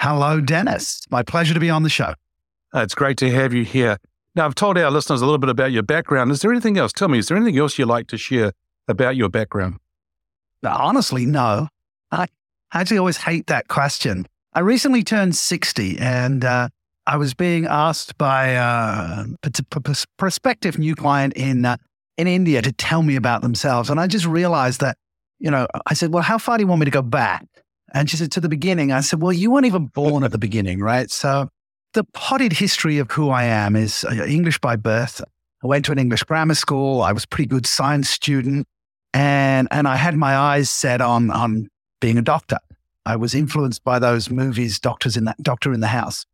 Hello, 0.00 0.40
Denis. 0.40 1.02
My 1.10 1.22
pleasure 1.22 1.54
to 1.54 1.60
be 1.60 1.70
on 1.70 1.82
the 1.82 1.90
show. 1.90 2.14
Uh, 2.74 2.80
it's 2.80 2.94
great 2.94 3.18
to 3.18 3.30
have 3.30 3.52
you 3.52 3.64
here. 3.64 3.98
Now, 4.34 4.46
I've 4.46 4.56
told 4.56 4.76
our 4.76 4.90
listeners 4.90 5.20
a 5.20 5.24
little 5.26 5.38
bit 5.38 5.50
about 5.50 5.70
your 5.70 5.84
background. 5.84 6.32
Is 6.32 6.40
there 6.40 6.50
anything 6.50 6.76
else? 6.76 6.92
Tell 6.92 7.08
me, 7.08 7.18
is 7.18 7.28
there 7.28 7.36
anything 7.36 7.56
else 7.58 7.78
you'd 7.78 7.86
like 7.86 8.08
to 8.08 8.18
share 8.18 8.52
about 8.88 9.14
your 9.14 9.28
background? 9.28 9.76
Honestly, 10.64 11.26
no. 11.26 11.68
I 12.10 12.26
actually 12.72 12.98
always 12.98 13.18
hate 13.18 13.46
that 13.46 13.68
question. 13.68 14.26
I 14.54 14.60
recently 14.60 15.04
turned 15.04 15.36
60 15.36 15.98
and 15.98 16.44
uh, 16.44 16.68
I 17.06 17.16
was 17.16 17.34
being 17.34 17.66
asked 17.66 18.16
by 18.16 18.56
uh, 18.56 19.24
a 19.42 20.06
prospective 20.16 20.78
new 20.78 20.94
client 20.94 21.34
in, 21.34 21.64
uh, 21.64 21.76
in 22.16 22.26
India 22.26 22.62
to 22.62 22.72
tell 22.72 23.02
me 23.02 23.16
about 23.16 23.42
themselves. 23.42 23.90
And 23.90 24.00
I 24.00 24.06
just 24.06 24.26
realized 24.26 24.80
that, 24.80 24.96
you 25.38 25.50
know, 25.50 25.66
I 25.86 25.94
said, 25.94 26.12
well, 26.12 26.22
how 26.22 26.38
far 26.38 26.56
do 26.56 26.62
you 26.62 26.68
want 26.68 26.80
me 26.80 26.86
to 26.86 26.90
go 26.90 27.02
back? 27.02 27.46
And 27.92 28.08
she 28.08 28.16
said, 28.16 28.32
to 28.32 28.40
the 28.40 28.48
beginning. 28.48 28.90
I 28.90 29.00
said, 29.00 29.20
well, 29.20 29.32
you 29.32 29.50
weren't 29.50 29.66
even 29.66 29.86
born 29.86 30.24
at 30.24 30.32
the 30.32 30.38
beginning, 30.38 30.80
right? 30.80 31.10
So 31.10 31.48
the 31.92 32.04
potted 32.12 32.52
history 32.52 32.98
of 32.98 33.10
who 33.10 33.30
I 33.30 33.44
am 33.44 33.76
is 33.76 34.04
uh, 34.04 34.24
English 34.24 34.58
by 34.58 34.76
birth. 34.76 35.22
I 35.62 35.66
went 35.66 35.84
to 35.86 35.92
an 35.92 35.98
English 35.98 36.24
grammar 36.24 36.54
school. 36.54 37.02
I 37.02 37.12
was 37.12 37.24
a 37.24 37.28
pretty 37.28 37.48
good 37.48 37.66
science 37.66 38.10
student, 38.10 38.66
and 39.14 39.66
and 39.70 39.88
I 39.88 39.96
had 39.96 40.14
my 40.16 40.36
eyes 40.36 40.68
set 40.68 41.00
on 41.00 41.30
on 41.30 41.68
being 42.00 42.18
a 42.18 42.22
doctor. 42.22 42.58
I 43.06 43.16
was 43.16 43.34
influenced 43.34 43.84
by 43.84 43.98
those 43.98 44.28
movies, 44.28 44.78
Doctors 44.78 45.16
in 45.16 45.24
that 45.24 45.42
Doctor 45.42 45.72
in 45.72 45.80
the 45.80 45.86
House. 45.86 46.26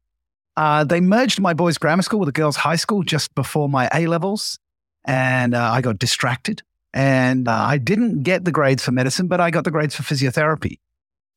Uh, 0.57 0.85
they 0.85 1.00
merged 1.00 1.40
my 1.40 1.54
boys' 1.54 1.78
grammar 1.78 2.02
school 2.02 2.21
with 2.21 2.28
a 2.28 2.33
girls' 2.33 2.57
high 2.57 2.76
school 2.76 3.02
just 3.02 3.35
before 3.35 3.69
my 3.69 3.88
A 3.95 4.07
levels, 4.07 4.59
and 5.04 5.54
uh, 5.54 5.71
I 5.73 5.80
got 5.80 5.99
distracted. 5.99 6.62
And 6.92 7.47
uh, 7.47 7.52
I 7.52 7.78
didn't 7.78 8.25
get 8.25 8.45
the 8.45 8.50
grades 8.50 8.85
for 8.85 8.90
medicine, 8.90 9.28
but 9.28 9.40
I 9.40 9.50
got 9.50 9.64
the 9.64 9.71
grades 9.71 9.95
for 9.95 10.02
physiotherapy. 10.02 10.78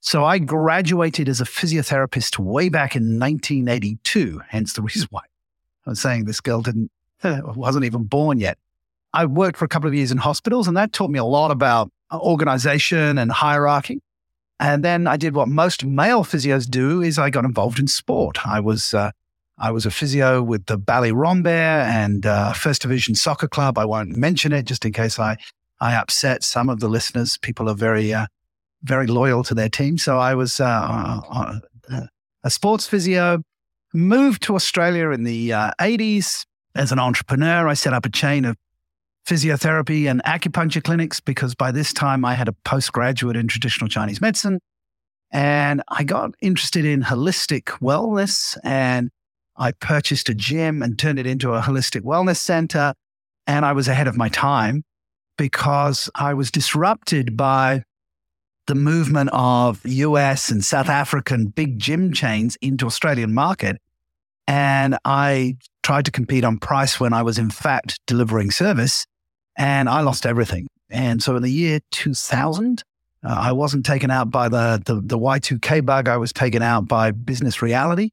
So 0.06 0.26
I 0.26 0.40
graduated 0.40 1.30
as 1.30 1.40
a 1.40 1.46
physiotherapist 1.46 2.38
way 2.38 2.68
back 2.70 2.96
in 2.96 3.20
1982, 3.20 4.42
hence 4.50 4.74
the 4.74 4.82
reason 4.82 5.08
why 5.12 5.22
I 5.86 5.92
was 5.92 6.02
saying 6.02 6.26
this 6.26 6.42
girl 6.42 6.62
didn't, 6.62 6.92
wasn't 7.24 7.86
even 7.86 8.04
born 8.04 8.40
yet. 8.40 8.58
I 9.14 9.26
worked 9.26 9.58
for 9.58 9.64
a 9.64 9.70
couple 9.70 9.88
of 9.88 9.94
years 9.94 10.12
in 10.12 10.18
hospitals 10.18 10.68
and 10.68 10.76
that 10.76 10.92
taught 10.92 11.10
me 11.10 11.20
a 11.20 11.24
lot 11.24 11.52
about 11.52 11.90
organization 12.12 13.18
and 13.18 13.32
hierarchy. 13.32 14.02
And 14.64 14.82
then 14.82 15.08
I 15.08 15.18
did 15.18 15.36
what 15.36 15.50
most 15.50 15.84
male 15.84 16.24
physios 16.24 16.70
do 16.70 17.02
is 17.02 17.20
I 17.20 17.30
got 17.30 17.44
involved 17.44 17.80
in 17.80 17.88
sport. 17.88 18.48
I 18.48 18.62
was, 18.62 18.94
uh, 18.94 19.12
I 19.58 19.72
was 19.72 19.86
a 19.86 19.92
physio 19.92 20.42
with 20.42 20.68
the 20.68 20.80
Ballyrambere 20.80 21.84
and 21.84 22.26
uh, 22.26 22.54
First 22.54 22.84
Division 22.84 23.14
Soccer 23.14 23.50
Club. 23.50 23.78
I 23.78 23.84
won't 23.84 24.16
mention 24.16 24.54
it 24.54 24.64
just 24.64 24.86
in 24.86 24.94
case 24.94 25.20
I, 25.20 25.36
I 25.82 25.96
upset 25.96 26.46
some 26.46 26.70
of 26.70 26.80
the 26.80 26.88
listeners. 26.88 27.38
People 27.40 27.70
are 27.70 27.76
very 27.76 28.14
uh, 28.14 28.28
very 28.84 29.06
loyal 29.06 29.44
to 29.44 29.54
their 29.54 29.68
team. 29.68 29.98
So 29.98 30.18
I 30.18 30.34
was 30.34 30.62
uh, 30.62 31.20
uh, 31.30 31.60
uh, 31.92 32.08
a 32.46 32.50
sports 32.50 32.88
physio, 32.88 33.44
moved 33.94 34.44
to 34.44 34.56
Australia 34.56 35.10
in 35.10 35.26
the 35.26 35.50
80s 35.50 36.46
as 36.74 36.94
an 36.94 37.00
entrepreneur. 37.00 37.68
I 37.68 37.74
set 37.74 37.94
up 37.94 38.06
a 38.06 38.10
chain 38.10 38.46
of 38.46 38.56
physiotherapy 39.26 40.10
and 40.10 40.22
acupuncture 40.24 40.84
clinics 40.84 41.20
because 41.20 41.56
by 41.56 41.72
this 41.72 41.94
time 41.94 42.26
I 42.26 42.34
had 42.34 42.48
a 42.48 42.54
postgraduate 42.66 43.36
in 43.36 43.48
traditional 43.48 43.90
Chinese 43.90 44.22
medicine. 44.22 44.60
And 45.32 45.82
I 45.88 46.04
got 46.04 46.32
interested 46.42 46.86
in 46.86 47.04
holistic 47.04 47.64
wellness 47.80 48.58
and 48.64 49.10
I 49.56 49.72
purchased 49.72 50.30
a 50.30 50.34
gym 50.34 50.82
and 50.82 50.98
turned 50.98 51.20
it 51.20 51.26
into 51.26 51.54
a 51.54 51.62
holistic 51.62 52.02
wellness 52.02 52.38
center. 52.38 52.94
And 53.48 53.66
I 53.66 53.74
was 53.74 53.88
ahead 53.88 54.08
of 54.08 54.18
my 54.18 54.30
time 54.30 54.84
because 55.38 56.10
I 56.16 56.34
was 56.34 56.52
disrupted 56.52 57.36
by 57.36 57.84
the 58.68 58.76
movement 58.76 59.30
of 59.34 59.82
US 59.86 60.50
and 60.50 60.64
South 60.64 60.90
African 60.90 61.48
big 61.48 61.80
gym 61.80 62.14
chains 62.14 62.58
into 62.62 62.86
Australian 62.86 63.34
market. 63.34 63.78
And 64.48 64.98
I 65.06 65.58
tried 65.82 66.06
to 66.06 66.12
compete 66.12 66.44
on 66.44 66.60
price 66.60 67.00
when 67.00 67.14
I 67.14 67.24
was 67.24 67.38
in 67.38 67.50
fact 67.50 68.00
delivering 68.06 68.52
service 68.52 69.06
and 69.56 69.90
I 69.90 70.02
lost 70.02 70.26
everything. 70.26 70.68
And 70.90 71.22
so 71.22 71.36
in 71.36 71.44
the 71.44 71.52
year 71.52 71.80
2000, 71.92 72.84
uh, 73.24 73.28
I 73.28 73.52
wasn't 73.52 73.86
taken 73.86 74.12
out 74.12 74.30
by 74.30 74.50
the, 74.50 74.82
the, 74.86 74.96
the 74.96 75.18
Y2K 75.18 75.86
bug. 75.86 76.08
I 76.08 76.18
was 76.18 76.34
taken 76.34 76.62
out 76.62 76.88
by 76.88 77.12
business 77.12 77.62
reality 77.62 78.10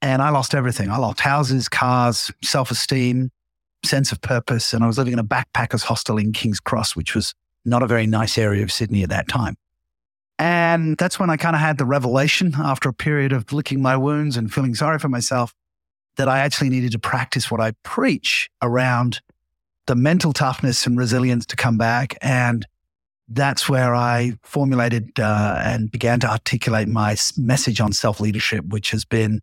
and 0.00 0.22
I 0.22 0.30
lost 0.30 0.54
everything. 0.54 0.90
I 0.90 0.98
lost 0.98 1.20
houses, 1.20 1.68
cars, 1.68 2.30
self 2.42 2.70
esteem, 2.70 3.30
sense 3.84 4.12
of 4.12 4.20
purpose. 4.20 4.72
And 4.72 4.84
I 4.84 4.86
was 4.86 4.98
living 4.98 5.12
in 5.12 5.18
a 5.18 5.24
backpackers 5.24 5.82
hostel 5.82 6.18
in 6.18 6.32
King's 6.32 6.60
Cross, 6.60 6.96
which 6.96 7.14
was 7.14 7.34
not 7.64 7.82
a 7.82 7.86
very 7.86 8.06
nice 8.06 8.38
area 8.38 8.62
of 8.62 8.70
Sydney 8.70 9.02
at 9.02 9.08
that 9.10 9.28
time. 9.28 9.56
And 10.38 10.96
that's 10.98 11.18
when 11.18 11.30
I 11.30 11.36
kind 11.36 11.56
of 11.56 11.60
had 11.60 11.78
the 11.78 11.86
revelation 11.86 12.54
after 12.58 12.90
a 12.90 12.92
period 12.92 13.32
of 13.32 13.52
licking 13.52 13.80
my 13.80 13.96
wounds 13.96 14.36
and 14.36 14.52
feeling 14.52 14.74
sorry 14.74 14.98
for 14.98 15.08
myself 15.08 15.54
that 16.16 16.28
I 16.28 16.38
actually 16.40 16.70
needed 16.70 16.92
to 16.92 16.98
practice 16.98 17.50
what 17.50 17.60
I 17.60 17.72
preach 17.82 18.50
around 18.62 19.20
the 19.86 19.94
mental 19.94 20.32
toughness 20.32 20.86
and 20.86 20.98
resilience 20.98 21.46
to 21.46 21.56
come 21.56 21.78
back. 21.78 22.16
And 22.20 22.66
that's 23.28 23.68
where 23.68 23.94
I 23.94 24.34
formulated 24.42 25.18
uh, 25.18 25.60
and 25.62 25.90
began 25.90 26.20
to 26.20 26.30
articulate 26.30 26.88
my 26.88 27.16
message 27.36 27.80
on 27.80 27.92
self 27.92 28.20
leadership, 28.20 28.64
which 28.66 28.90
has 28.90 29.04
been 29.04 29.40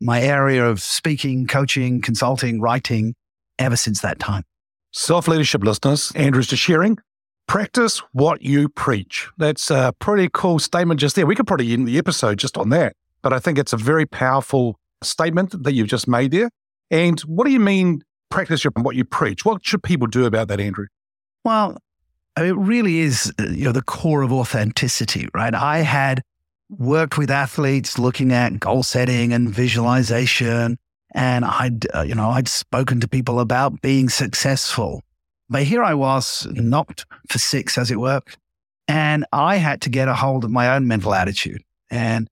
my 0.00 0.20
area 0.20 0.66
of 0.66 0.82
speaking, 0.82 1.46
coaching, 1.46 2.02
consulting, 2.02 2.60
writing 2.60 3.14
ever 3.58 3.76
since 3.76 4.00
that 4.00 4.18
time. 4.18 4.42
Self 4.92 5.28
leadership 5.28 5.62
listeners, 5.62 6.12
Andrew's 6.14 6.48
just 6.48 6.62
sharing 6.62 6.98
practice 7.46 7.98
what 8.12 8.42
you 8.42 8.68
preach. 8.68 9.28
That's 9.38 9.70
a 9.70 9.94
pretty 9.98 10.28
cool 10.32 10.58
statement 10.58 11.00
just 11.00 11.16
there. 11.16 11.26
We 11.26 11.34
could 11.34 11.46
probably 11.46 11.72
end 11.72 11.88
the 11.88 11.98
episode 11.98 12.38
just 12.38 12.56
on 12.56 12.70
that, 12.70 12.94
but 13.22 13.32
I 13.32 13.38
think 13.38 13.58
it's 13.58 13.72
a 13.72 13.76
very 13.76 14.06
powerful 14.06 14.78
statement 15.02 15.62
that 15.62 15.72
you've 15.72 15.88
just 15.88 16.08
made 16.08 16.30
there. 16.30 16.50
And 16.90 17.18
what 17.20 17.46
do 17.46 17.52
you 17.52 17.60
mean, 17.60 18.02
practice 18.32 18.64
what 18.64 18.96
you 18.96 19.04
preach? 19.04 19.44
What 19.44 19.64
should 19.64 19.82
people 19.82 20.06
do 20.06 20.24
about 20.24 20.48
that, 20.48 20.60
Andrew? 20.60 20.86
Well, 21.44 21.78
it 22.36 22.56
really 22.56 23.00
is 23.00 23.32
uh, 23.38 23.44
you 23.44 23.64
know 23.64 23.72
the 23.72 23.82
core 23.82 24.22
of 24.22 24.32
authenticity, 24.32 25.28
right? 25.34 25.54
I 25.54 25.78
had 25.78 26.22
worked 26.70 27.18
with 27.18 27.30
athletes 27.30 27.98
looking 27.98 28.32
at 28.32 28.58
goal 28.58 28.82
setting 28.82 29.32
and 29.32 29.50
visualization, 29.50 30.78
and 31.14 31.44
I'd 31.44 31.86
uh, 31.94 32.02
you 32.02 32.14
know 32.14 32.30
I'd 32.30 32.48
spoken 32.48 33.00
to 33.00 33.08
people 33.08 33.40
about 33.40 33.80
being 33.82 34.08
successful 34.08 35.02
but 35.52 35.64
here 35.64 35.84
I 35.84 35.92
was, 35.92 36.46
knocked 36.50 37.04
for 37.28 37.38
six, 37.38 37.76
as 37.76 37.90
it 37.90 38.00
were. 38.00 38.22
And 38.88 39.26
I 39.32 39.56
had 39.56 39.82
to 39.82 39.90
get 39.90 40.08
a 40.08 40.14
hold 40.14 40.44
of 40.44 40.50
my 40.50 40.74
own 40.74 40.88
mental 40.88 41.12
attitude. 41.12 41.62
And 41.90 42.26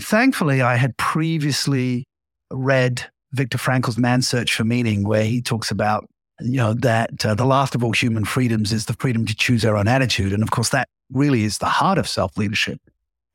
thankfully, 0.00 0.62
I 0.62 0.76
had 0.76 0.96
previously 0.96 2.06
read 2.50 3.10
Viktor 3.32 3.58
Frankl's 3.58 3.98
Man's 3.98 4.28
Search 4.28 4.54
for 4.54 4.64
Meaning, 4.64 5.06
where 5.06 5.24
he 5.24 5.40
talks 5.40 5.70
about, 5.70 6.08
you 6.40 6.56
know, 6.56 6.74
that 6.74 7.24
uh, 7.24 7.34
the 7.34 7.44
last 7.44 7.74
of 7.74 7.82
all 7.82 7.92
human 7.92 8.24
freedoms 8.24 8.72
is 8.72 8.86
the 8.86 8.94
freedom 8.94 9.26
to 9.26 9.34
choose 9.34 9.64
our 9.64 9.76
own 9.76 9.88
attitude. 9.88 10.32
And 10.32 10.42
of 10.42 10.50
course, 10.50 10.70
that 10.70 10.88
really 11.10 11.44
is 11.44 11.58
the 11.58 11.66
heart 11.66 11.98
of 11.98 12.08
self 12.08 12.36
leadership. 12.36 12.80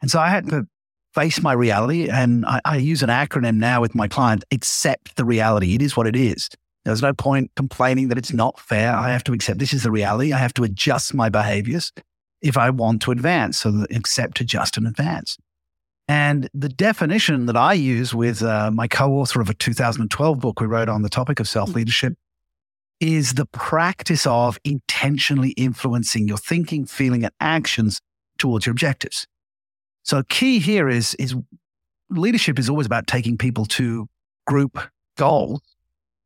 And 0.02 0.12
so 0.12 0.20
I 0.20 0.30
had 0.30 0.50
to 0.50 0.68
face 1.14 1.42
my 1.42 1.54
reality. 1.54 2.10
And 2.10 2.46
I, 2.46 2.62
I 2.64 2.78
use 2.78 3.02
an 3.02 3.10
acronym 3.10 3.56
now 3.58 3.82
with 3.82 3.96
my 3.96 4.08
clients 4.08 4.46
accept 4.52 5.16
the 5.16 5.26
reality. 5.26 5.74
It 5.74 5.82
is 5.82 5.98
what 5.98 6.06
it 6.06 6.16
is. 6.16 6.50
There's 6.86 7.02
no 7.02 7.14
point 7.14 7.52
complaining 7.56 8.08
that 8.10 8.18
it's 8.18 8.32
not 8.32 8.60
fair. 8.60 8.96
I 8.96 9.10
have 9.10 9.24
to 9.26 9.34
accept 9.34 9.60
this 9.60 9.74
is 9.74 9.84
the 9.84 9.92
reality. 9.92 10.32
I 10.32 10.38
have 10.38 10.54
to 10.54 10.64
adjust 10.64 11.14
my 11.14 11.28
behaviors 11.28 11.92
if 12.42 12.56
I 12.56 12.70
want 12.70 13.02
to 13.02 13.12
advance. 13.12 13.58
So 13.58 13.86
accept, 13.92 14.40
adjust, 14.40 14.78
and 14.78 14.88
advance. 14.88 15.38
And 16.08 16.50
the 16.54 16.70
definition 16.70 17.48
that 17.48 17.58
I 17.58 17.74
use 17.74 18.14
with 18.14 18.42
uh, 18.42 18.72
my 18.72 18.88
co 18.88 19.14
author 19.14 19.42
of 19.42 19.50
a 19.50 19.54
2012 19.54 20.40
book 20.40 20.62
we 20.62 20.68
wrote 20.68 20.90
on 20.90 21.02
the 21.02 21.10
topic 21.10 21.40
of 21.40 21.50
self 21.50 21.74
leadership 21.76 22.14
is 23.00 23.34
the 23.34 23.46
practice 23.46 24.26
of 24.26 24.58
intentionally 24.64 25.50
influencing 25.52 26.28
your 26.28 26.38
thinking, 26.38 26.86
feeling, 26.86 27.24
and 27.24 27.34
actions 27.40 28.00
towards 28.38 28.66
your 28.66 28.72
objectives. 28.72 29.28
So, 30.04 30.24
key 30.30 30.60
here 30.60 30.88
is, 30.88 31.14
is 31.16 31.36
leadership 32.10 32.58
is 32.58 32.70
always 32.70 32.88
about 32.88 33.08
taking 33.08 33.38
people 33.38 33.66
to 33.66 34.08
group 34.46 34.80
goals 35.18 35.62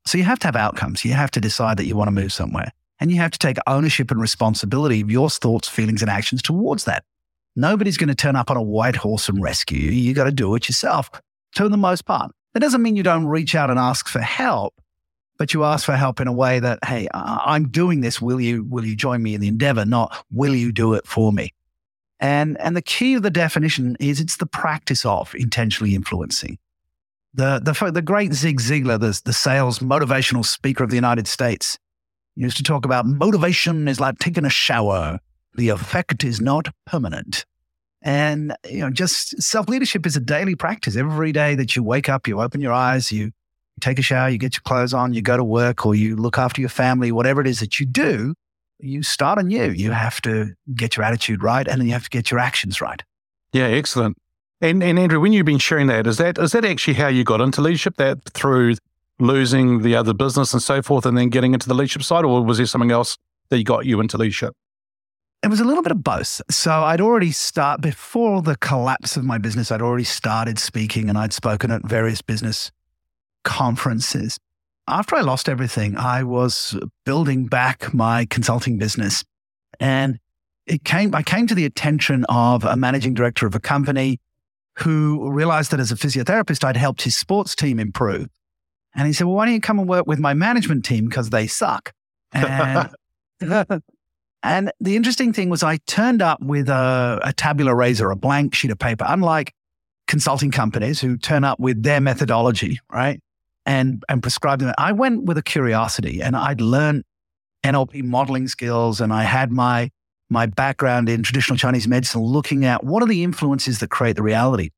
so 0.05 0.17
you 0.17 0.23
have 0.23 0.39
to 0.39 0.47
have 0.47 0.55
outcomes. 0.55 1.05
You 1.05 1.13
have 1.13 1.31
to 1.31 1.41
decide 1.41 1.77
that 1.77 1.85
you 1.85 1.95
want 1.95 2.07
to 2.07 2.11
move 2.11 2.33
somewhere 2.33 2.71
and 2.99 3.11
you 3.11 3.17
have 3.17 3.31
to 3.31 3.39
take 3.39 3.57
ownership 3.67 4.11
and 4.11 4.21
responsibility 4.21 5.01
of 5.01 5.11
your 5.11 5.29
thoughts, 5.29 5.67
feelings, 5.67 6.01
and 6.01 6.09
actions 6.09 6.41
towards 6.41 6.85
that. 6.85 7.03
Nobody's 7.55 7.97
going 7.97 8.09
to 8.09 8.15
turn 8.15 8.35
up 8.35 8.49
on 8.49 8.57
a 8.57 8.61
white 8.61 8.95
horse 8.95 9.27
and 9.27 9.41
rescue 9.41 9.79
you. 9.79 9.91
You 9.91 10.13
got 10.13 10.23
to 10.25 10.31
do 10.31 10.55
it 10.55 10.67
yourself 10.69 11.09
to 11.55 11.67
the 11.67 11.77
most 11.77 12.05
part. 12.05 12.31
That 12.53 12.59
doesn't 12.59 12.81
mean 12.81 12.95
you 12.95 13.03
don't 13.03 13.25
reach 13.25 13.55
out 13.55 13.69
and 13.69 13.79
ask 13.79 14.07
for 14.07 14.19
help, 14.19 14.73
but 15.37 15.53
you 15.53 15.63
ask 15.63 15.85
for 15.85 15.95
help 15.95 16.19
in 16.19 16.27
a 16.27 16.33
way 16.33 16.59
that, 16.59 16.79
hey, 16.85 17.07
I'm 17.13 17.69
doing 17.69 18.01
this. 18.01 18.21
Will 18.21 18.39
you, 18.39 18.63
will 18.63 18.85
you 18.85 18.95
join 18.95 19.23
me 19.23 19.35
in 19.35 19.41
the 19.41 19.47
endeavor? 19.47 19.85
Not 19.85 20.25
will 20.31 20.55
you 20.55 20.71
do 20.71 20.93
it 20.93 21.07
for 21.07 21.31
me? 21.31 21.53
And, 22.19 22.59
and 22.61 22.77
the 22.77 22.81
key 22.81 23.15
of 23.15 23.23
the 23.23 23.31
definition 23.31 23.97
is 23.99 24.19
it's 24.19 24.37
the 24.37 24.45
practice 24.45 25.05
of 25.05 25.33
intentionally 25.35 25.95
influencing. 25.95 26.59
The, 27.33 27.59
the, 27.63 27.91
the 27.91 28.01
great 28.01 28.33
Zig 28.33 28.59
Ziglar, 28.59 28.99
the, 28.99 29.19
the 29.23 29.33
sales 29.33 29.79
motivational 29.79 30.45
speaker 30.45 30.83
of 30.83 30.89
the 30.89 30.97
United 30.97 31.27
States, 31.27 31.79
used 32.35 32.57
to 32.57 32.63
talk 32.63 32.85
about 32.85 33.05
motivation 33.05 33.87
is 33.87 33.99
like 33.99 34.19
taking 34.19 34.45
a 34.45 34.49
shower. 34.49 35.19
The 35.55 35.69
effect 35.69 36.23
is 36.23 36.39
not 36.41 36.69
permanent. 36.85 37.45
And, 38.01 38.55
you 38.69 38.79
know, 38.79 38.89
just 38.89 39.41
self 39.41 39.69
leadership 39.69 40.05
is 40.05 40.15
a 40.15 40.19
daily 40.19 40.55
practice. 40.55 40.95
Every 40.95 41.31
day 41.31 41.55
that 41.55 41.75
you 41.75 41.83
wake 41.83 42.09
up, 42.09 42.27
you 42.27 42.41
open 42.41 42.61
your 42.61 42.73
eyes, 42.73 43.11
you 43.11 43.31
take 43.79 43.99
a 43.99 44.01
shower, 44.01 44.29
you 44.29 44.37
get 44.37 44.55
your 44.55 44.61
clothes 44.63 44.93
on, 44.93 45.13
you 45.13 45.21
go 45.21 45.37
to 45.37 45.43
work, 45.43 45.85
or 45.85 45.93
you 45.93 46.15
look 46.15 46.37
after 46.37 46.61
your 46.61 46.69
family, 46.69 47.11
whatever 47.11 47.41
it 47.41 47.47
is 47.47 47.59
that 47.59 47.79
you 47.79 47.85
do, 47.85 48.33
you 48.79 49.03
start 49.03 49.37
anew. 49.37 49.71
You 49.71 49.91
have 49.91 50.19
to 50.21 50.53
get 50.73 50.97
your 50.97 51.05
attitude 51.05 51.43
right 51.43 51.67
and 51.67 51.79
then 51.79 51.87
you 51.87 51.93
have 51.93 52.03
to 52.03 52.09
get 52.09 52.31
your 52.31 52.39
actions 52.39 52.81
right. 52.81 53.03
Yeah, 53.53 53.65
excellent. 53.65 54.17
And, 54.61 54.83
and 54.83 54.97
Andrew, 54.97 55.19
when 55.19 55.33
you've 55.33 55.45
been 55.45 55.57
sharing 55.57 55.87
that, 55.87 56.07
is 56.07 56.17
that 56.17 56.37
is 56.37 56.51
that 56.51 56.63
actually 56.65 56.93
how 56.93 57.07
you 57.07 57.23
got 57.23 57.41
into 57.41 57.61
leadership? 57.61 57.97
That 57.97 58.23
through 58.29 58.75
losing 59.19 59.81
the 59.81 59.95
other 59.95 60.13
business 60.13 60.53
and 60.53 60.61
so 60.61 60.81
forth, 60.81 61.05
and 61.05 61.17
then 61.17 61.29
getting 61.29 61.53
into 61.53 61.67
the 61.67 61.73
leadership 61.73 62.03
side, 62.03 62.25
or 62.25 62.43
was 62.43 62.57
there 62.57 62.67
something 62.67 62.91
else 62.91 63.17
that 63.49 63.63
got 63.63 63.85
you 63.85 63.99
into 63.99 64.17
leadership? 64.17 64.55
It 65.43 65.47
was 65.49 65.59
a 65.59 65.63
little 65.63 65.81
bit 65.81 65.91
of 65.91 66.03
both. 66.03 66.41
So 66.51 66.71
I'd 66.71 67.01
already 67.01 67.31
start 67.31 67.81
before 67.81 68.43
the 68.43 68.57
collapse 68.57 69.17
of 69.17 69.23
my 69.23 69.39
business. 69.39 69.71
I'd 69.71 69.81
already 69.81 70.03
started 70.03 70.59
speaking, 70.59 71.09
and 71.09 71.17
I'd 71.17 71.33
spoken 71.33 71.71
at 71.71 71.83
various 71.83 72.21
business 72.21 72.71
conferences. 73.43 74.37
After 74.87 75.15
I 75.15 75.21
lost 75.21 75.49
everything, 75.49 75.97
I 75.97 76.23
was 76.23 76.77
building 77.05 77.47
back 77.47 77.91
my 77.93 78.25
consulting 78.25 78.77
business, 78.77 79.23
and 79.79 80.19
it 80.67 80.83
came. 80.83 81.15
I 81.15 81.23
came 81.23 81.47
to 81.47 81.55
the 81.55 81.65
attention 81.65 82.23
of 82.29 82.63
a 82.63 82.75
managing 82.75 83.15
director 83.15 83.47
of 83.47 83.55
a 83.55 83.59
company 83.59 84.19
who 84.79 85.31
realized 85.31 85.71
that 85.71 85.79
as 85.79 85.91
a 85.91 85.95
physiotherapist, 85.95 86.63
I'd 86.63 86.77
helped 86.77 87.01
his 87.01 87.15
sports 87.15 87.55
team 87.55 87.79
improve. 87.79 88.27
And 88.93 89.07
he 89.07 89.13
said, 89.13 89.25
Well, 89.25 89.35
why 89.35 89.45
don't 89.45 89.55
you 89.55 89.61
come 89.61 89.79
and 89.79 89.87
work 89.87 90.05
with 90.05 90.19
my 90.19 90.33
management 90.33 90.85
team? 90.85 91.05
Because 91.05 91.29
they 91.29 91.47
suck. 91.47 91.93
And, 92.31 92.89
and 94.43 94.71
the 94.79 94.95
interesting 94.95 95.33
thing 95.33 95.49
was, 95.49 95.63
I 95.63 95.77
turned 95.87 96.21
up 96.21 96.41
with 96.41 96.69
a, 96.69 97.19
a 97.23 97.33
tabula 97.33 97.75
rasa, 97.75 98.07
a 98.07 98.15
blank 98.15 98.55
sheet 98.55 98.71
of 98.71 98.79
paper, 98.79 99.05
unlike 99.07 99.53
consulting 100.07 100.51
companies 100.51 100.99
who 100.99 101.17
turn 101.17 101.43
up 101.43 101.59
with 101.59 101.83
their 101.83 102.01
methodology, 102.01 102.79
right? 102.91 103.21
And, 103.65 104.03
and 104.09 104.21
prescribe 104.21 104.59
them. 104.59 104.73
I 104.77 104.91
went 104.91 105.23
with 105.23 105.37
a 105.37 105.43
curiosity 105.43 106.21
and 106.21 106.35
I'd 106.35 106.61
learned 106.61 107.03
NLP 107.63 108.03
modeling 108.03 108.47
skills 108.47 108.99
and 108.99 109.13
I 109.13 109.23
had 109.23 109.51
my 109.51 109.91
my 110.31 110.45
background 110.45 111.09
in 111.09 111.23
traditional 111.23 111.57
Chinese 111.57 111.89
medicine, 111.89 112.21
looking 112.21 112.63
at 112.63 112.85
what 112.85 113.03
are 113.03 113.05
the 113.05 113.21
influences 113.21 113.79
that 113.79 113.89
create 113.89 114.15
the 114.15 114.23
reality. 114.23 114.69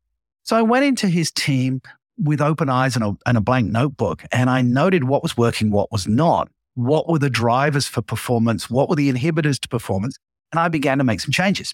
So 0.41 0.57
I 0.57 0.63
went 0.63 0.83
into 0.83 1.07
his 1.07 1.31
team 1.31 1.79
with 2.17 2.41
open 2.41 2.69
eyes 2.69 2.95
and 2.95 3.05
a, 3.05 3.15
and 3.27 3.37
a 3.37 3.41
blank 3.41 3.71
notebook, 3.71 4.23
and 4.31 4.49
I 4.49 4.63
noted 4.63 5.03
what 5.03 5.21
was 5.21 5.37
working, 5.37 5.69
what 5.69 5.91
was 5.91 6.07
not. 6.07 6.49
What 6.75 7.07
were 7.07 7.19
the 7.19 7.29
drivers 7.29 7.87
for 7.87 8.01
performance? 8.01 8.69
What 8.69 8.89
were 8.89 8.95
the 8.95 9.11
inhibitors 9.11 9.59
to 9.61 9.67
performance? 9.67 10.17
And 10.51 10.59
I 10.59 10.67
began 10.67 10.97
to 10.97 11.03
make 11.03 11.19
some 11.19 11.31
changes, 11.31 11.73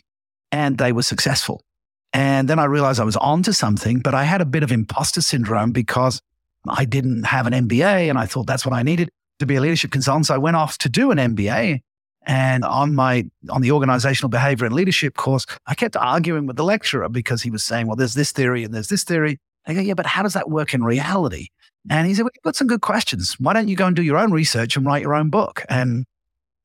and 0.52 0.78
they 0.78 0.92
were 0.92 1.04
successful. 1.04 1.64
And 2.12 2.48
then 2.48 2.60
I 2.60 2.66
realized 2.66 3.00
I 3.00 3.04
was 3.04 3.18
onto 3.18 3.52
something, 3.52 4.00
but 4.00 4.14
I 4.14 4.24
had 4.24 4.42
a 4.42 4.46
bit 4.46 4.64
of 4.64 4.72
imposter 4.72 5.22
syndrome 5.22 5.72
because 5.72 6.22
I 6.68 6.86
didn't 6.86 7.24
have 7.24 7.48
an 7.48 7.54
MBA, 7.54 8.10
and 8.10 8.18
I 8.18 8.26
thought 8.26 8.48
that's 8.48 8.66
what 8.66 8.74
I 8.74 8.84
needed 8.84 9.10
to 9.40 9.46
be 9.46 9.56
a 9.56 9.62
leadership 9.62 9.92
consultant. 9.92 10.26
So 10.26 10.36
I 10.36 10.38
went 10.38 10.56
off 10.56 10.78
to 10.80 10.90
do 10.90 11.12
an 11.12 11.18
MBA 11.18 11.82
and 12.24 12.64
on 12.66 12.96
my 12.96 13.26
on 13.50 13.62
the 13.62 13.72
organizational 13.72 14.30
behavior 14.30 14.66
and 14.66 14.76
leadership 14.76 15.16
course, 15.16 15.46
I 15.66 15.76
kept 15.76 15.96
arguing 15.96 16.46
with 16.46 16.58
the 16.58 16.64
lecturer 16.64 17.10
because 17.10 17.42
he 17.42 17.50
was 17.50 17.64
saying, 17.64 17.88
"Well, 17.88 17.96
there's 17.96 18.14
this 18.14 18.32
theory 18.32 18.64
and 18.64 18.74
there's 18.74 18.90
this 18.90 19.04
theory." 19.04 19.40
I 19.66 19.74
go, 19.74 19.82
"Yeah, 19.82 19.94
but 19.94 20.06
how 20.06 20.24
does 20.24 20.34
that 20.34 20.50
work 20.50 20.74
in 20.74 20.84
reality?" 20.84 21.48
And 21.90 22.08
he 22.08 22.14
said, 22.14 22.24
"Well, 22.24 22.32
you've 22.36 22.44
got 22.44 22.56
some 22.56 22.68
good 22.68 22.82
questions. 22.82 23.36
Why 23.40 23.54
don't 23.54 23.68
you 23.68 23.76
go 23.76 23.88
and 23.88 23.96
do 23.96 24.04
your 24.04 24.18
own 24.18 24.32
research 24.32 24.76
and 24.76 24.86
write 24.86 25.02
your 25.02 25.16
own 25.16 25.30
book?" 25.30 25.66
And 25.70 26.06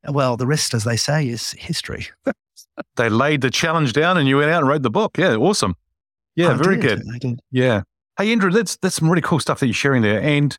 well, 0.09 0.37
the 0.37 0.47
rest, 0.47 0.75
as 0.75 0.85
they 0.85 0.97
say, 0.97 1.29
is 1.29 1.53
history. 1.53 2.09
they 2.97 3.09
laid 3.09 3.41
the 3.41 3.51
challenge 3.51 3.93
down, 3.93 4.19
and 4.19 4.29
you 4.29 4.39
went 4.39 4.51
out 4.51 4.61
and 4.61 4.69
wrote 4.69 4.83
the 4.83 4.91
book. 4.91 5.17
Yeah, 5.19 5.37
awesome. 5.37 5.77
Yeah, 6.37 6.51
I 6.51 6.55
very 6.55 6.79
did, 6.79 7.03
good. 7.21 7.41
Yeah. 7.51 7.83
Hey, 8.19 8.33
Andrew, 8.33 8.51
that's 8.51 8.77
that's 8.77 8.97
some 8.97 9.09
really 9.09 9.23
cool 9.23 9.41
stuff 9.41 9.61
that 9.61 9.67
you're 9.67 9.75
sharing 9.75 10.03
there. 10.03 10.21
And 10.21 10.57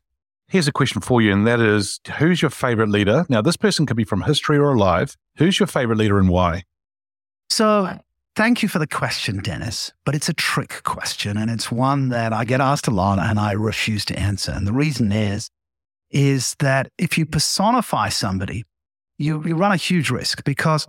Here's 0.48 0.68
a 0.68 0.72
question 0.72 1.00
for 1.00 1.20
you, 1.20 1.32
and 1.32 1.44
that 1.46 1.60
is 1.60 1.98
who's 2.18 2.40
your 2.40 2.52
favorite 2.52 2.88
leader? 2.88 3.26
Now, 3.28 3.42
this 3.42 3.56
person 3.56 3.84
could 3.84 3.96
be 3.96 4.04
from 4.04 4.22
history 4.22 4.58
or 4.58 4.74
alive. 4.74 5.16
Who's 5.38 5.58
your 5.58 5.66
favorite 5.66 5.98
leader 5.98 6.20
and 6.20 6.28
why? 6.28 6.62
So, 7.50 7.98
thank 8.36 8.62
you 8.62 8.68
for 8.68 8.78
the 8.78 8.86
question, 8.86 9.38
Dennis, 9.38 9.92
but 10.04 10.14
it's 10.14 10.28
a 10.28 10.34
trick 10.34 10.82
question, 10.84 11.36
and 11.36 11.50
it's 11.50 11.72
one 11.72 12.10
that 12.10 12.32
I 12.32 12.44
get 12.44 12.60
asked 12.60 12.86
a 12.86 12.90
lot 12.90 13.18
and 13.18 13.40
I 13.40 13.52
refuse 13.52 14.04
to 14.06 14.18
answer. 14.18 14.52
And 14.52 14.66
the 14.66 14.72
reason 14.72 15.10
is, 15.10 15.48
is 16.10 16.54
that 16.60 16.92
if 16.98 17.18
you 17.18 17.26
personify 17.26 18.10
somebody, 18.10 18.64
you, 19.18 19.42
you 19.44 19.56
run 19.56 19.72
a 19.72 19.76
huge 19.76 20.10
risk 20.10 20.44
because 20.44 20.86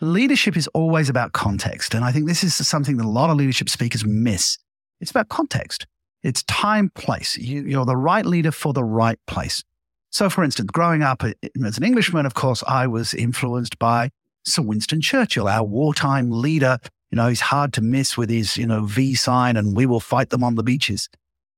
leadership 0.00 0.56
is 0.56 0.68
always 0.68 1.08
about 1.08 1.32
context. 1.32 1.94
And 1.94 2.04
I 2.04 2.12
think 2.12 2.28
this 2.28 2.44
is 2.44 2.54
something 2.68 2.98
that 2.98 3.06
a 3.06 3.08
lot 3.08 3.30
of 3.30 3.36
leadership 3.36 3.68
speakers 3.68 4.04
miss. 4.04 4.58
It's 5.00 5.10
about 5.10 5.28
context. 5.28 5.86
It's 6.22 6.42
time, 6.44 6.90
place. 6.94 7.38
You, 7.38 7.80
are 7.80 7.86
the 7.86 7.96
right 7.96 8.26
leader 8.26 8.52
for 8.52 8.74
the 8.74 8.84
right 8.84 9.18
place. 9.26 9.64
So, 10.10 10.28
for 10.28 10.44
instance, 10.44 10.70
growing 10.70 11.02
up 11.02 11.24
uh, 11.24 11.32
as 11.64 11.78
an 11.78 11.84
Englishman, 11.84 12.26
of 12.26 12.34
course, 12.34 12.62
I 12.68 12.86
was 12.86 13.14
influenced 13.14 13.78
by 13.78 14.10
Sir 14.44 14.62
Winston 14.62 15.00
Churchill, 15.00 15.48
our 15.48 15.64
wartime 15.64 16.30
leader. 16.30 16.78
You 17.10 17.16
know, 17.16 17.28
he's 17.28 17.40
hard 17.40 17.72
to 17.74 17.80
miss 17.80 18.16
with 18.16 18.30
his, 18.30 18.56
you 18.56 18.66
know, 18.66 18.84
V 18.84 19.14
sign 19.14 19.56
and 19.56 19.76
we 19.76 19.86
will 19.86 20.00
fight 20.00 20.30
them 20.30 20.44
on 20.44 20.54
the 20.54 20.62
beaches. 20.62 21.08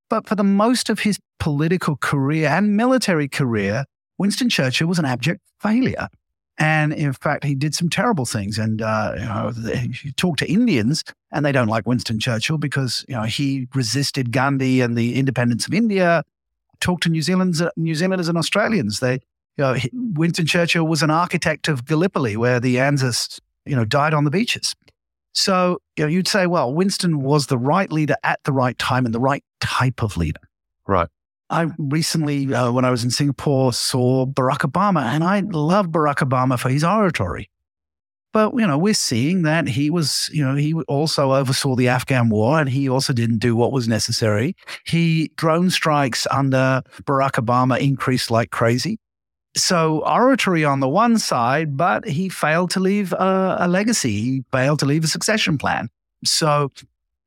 But 0.08 0.26
for 0.26 0.34
the 0.34 0.44
most 0.44 0.90
of 0.90 1.00
his 1.00 1.18
political 1.38 1.96
career 1.96 2.48
and 2.48 2.76
military 2.76 3.28
career, 3.28 3.84
Winston 4.18 4.48
Churchill 4.48 4.88
was 4.88 4.98
an 4.98 5.04
abject 5.04 5.40
failure. 5.60 6.08
And 6.58 6.92
in 6.92 7.12
fact, 7.12 7.44
he 7.44 7.54
did 7.54 7.74
some 7.74 7.88
terrible 7.88 8.26
things. 8.26 8.58
And 8.58 8.82
uh, 8.82 9.14
you 9.16 9.24
know, 9.24 9.52
you 10.02 10.12
talk 10.12 10.36
to 10.38 10.50
Indians, 10.50 11.02
and 11.32 11.44
they 11.44 11.52
don't 11.52 11.68
like 11.68 11.86
Winston 11.86 12.20
Churchill 12.20 12.58
because 12.58 13.04
you 13.08 13.14
know 13.14 13.22
he 13.22 13.68
resisted 13.74 14.32
Gandhi 14.32 14.80
and 14.80 14.96
the 14.96 15.14
independence 15.14 15.66
of 15.66 15.74
India. 15.74 16.22
Talk 16.80 17.00
to 17.00 17.08
New 17.08 17.22
Zealanders, 17.22 17.62
New 17.76 17.94
Zealanders 17.94 18.28
and 18.28 18.36
Australians. 18.36 19.00
They, 19.00 19.20
you 19.56 19.64
know, 19.64 19.76
Winston 19.92 20.46
Churchill 20.46 20.86
was 20.86 21.02
an 21.02 21.10
architect 21.10 21.68
of 21.68 21.84
Gallipoli, 21.84 22.36
where 22.36 22.60
the 22.60 22.78
Anzacs, 22.78 23.40
you 23.66 23.76
know, 23.76 23.84
died 23.84 24.14
on 24.14 24.24
the 24.24 24.30
beaches. 24.30 24.74
So 25.34 25.78
you 25.96 26.04
know, 26.04 26.08
you'd 26.08 26.28
say, 26.28 26.46
well, 26.46 26.72
Winston 26.72 27.22
was 27.22 27.46
the 27.46 27.58
right 27.58 27.90
leader 27.90 28.16
at 28.22 28.40
the 28.44 28.52
right 28.52 28.78
time 28.78 29.06
and 29.06 29.14
the 29.14 29.20
right 29.20 29.44
type 29.60 30.02
of 30.02 30.16
leader. 30.16 30.40
Right. 30.86 31.08
I 31.50 31.68
recently, 31.76 32.52
uh, 32.52 32.72
when 32.72 32.84
I 32.84 32.90
was 32.90 33.04
in 33.04 33.10
Singapore, 33.10 33.72
saw 33.74 34.24
Barack 34.24 34.60
Obama, 34.60 35.02
and 35.02 35.22
I 35.22 35.40
love 35.40 35.88
Barack 35.88 36.26
Obama 36.26 36.58
for 36.58 36.70
his 36.70 36.82
oratory. 36.82 37.50
But, 38.32 38.54
you 38.54 38.66
know, 38.66 38.78
we're 38.78 38.94
seeing 38.94 39.42
that 39.42 39.68
he 39.68 39.90
was, 39.90 40.30
you 40.32 40.42
know, 40.42 40.54
he 40.54 40.72
also 40.72 41.34
oversaw 41.34 41.76
the 41.76 41.88
Afghan 41.88 42.30
war 42.30 42.58
and 42.58 42.70
he 42.70 42.88
also 42.88 43.12
didn't 43.12 43.38
do 43.38 43.54
what 43.54 43.72
was 43.72 43.86
necessary. 43.86 44.56
He 44.86 45.30
drone 45.36 45.68
strikes 45.68 46.26
under 46.30 46.82
Barack 47.02 47.32
Obama 47.32 47.78
increased 47.78 48.30
like 48.30 48.50
crazy. 48.50 48.98
So 49.54 50.02
oratory 50.06 50.64
on 50.64 50.80
the 50.80 50.88
one 50.88 51.18
side, 51.18 51.76
but 51.76 52.06
he 52.06 52.28
failed 52.28 52.70
to 52.70 52.80
leave 52.80 53.12
a, 53.12 53.56
a 53.60 53.68
legacy. 53.68 54.20
He 54.20 54.44
failed 54.50 54.78
to 54.80 54.86
leave 54.86 55.04
a 55.04 55.08
succession 55.08 55.58
plan. 55.58 55.88
So 56.24 56.70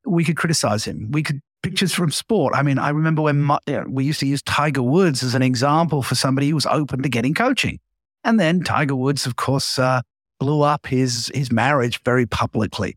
we 0.04 0.24
could 0.24 0.36
criticize 0.36 0.84
him. 0.84 1.10
We 1.12 1.22
could 1.22 1.40
pictures 1.62 1.92
from 1.92 2.12
sport. 2.12 2.54
I 2.54 2.62
mean, 2.62 2.78
I 2.78 2.90
remember 2.90 3.22
when 3.22 3.42
my, 3.42 3.58
you 3.66 3.74
know, 3.74 3.86
we 3.88 4.04
used 4.04 4.20
to 4.20 4.26
use 4.26 4.40
Tiger 4.42 4.82
Woods 4.82 5.24
as 5.24 5.34
an 5.34 5.42
example 5.42 6.00
for 6.00 6.14
somebody 6.14 6.48
who 6.48 6.54
was 6.54 6.66
open 6.66 7.02
to 7.02 7.08
getting 7.08 7.34
coaching. 7.34 7.80
And 8.22 8.38
then 8.38 8.62
Tiger 8.62 8.94
Woods, 8.94 9.26
of 9.26 9.34
course, 9.34 9.76
uh, 9.78 10.02
blew 10.38 10.62
up 10.62 10.86
his, 10.86 11.30
his 11.34 11.50
marriage 11.50 12.00
very 12.04 12.24
publicly. 12.24 12.96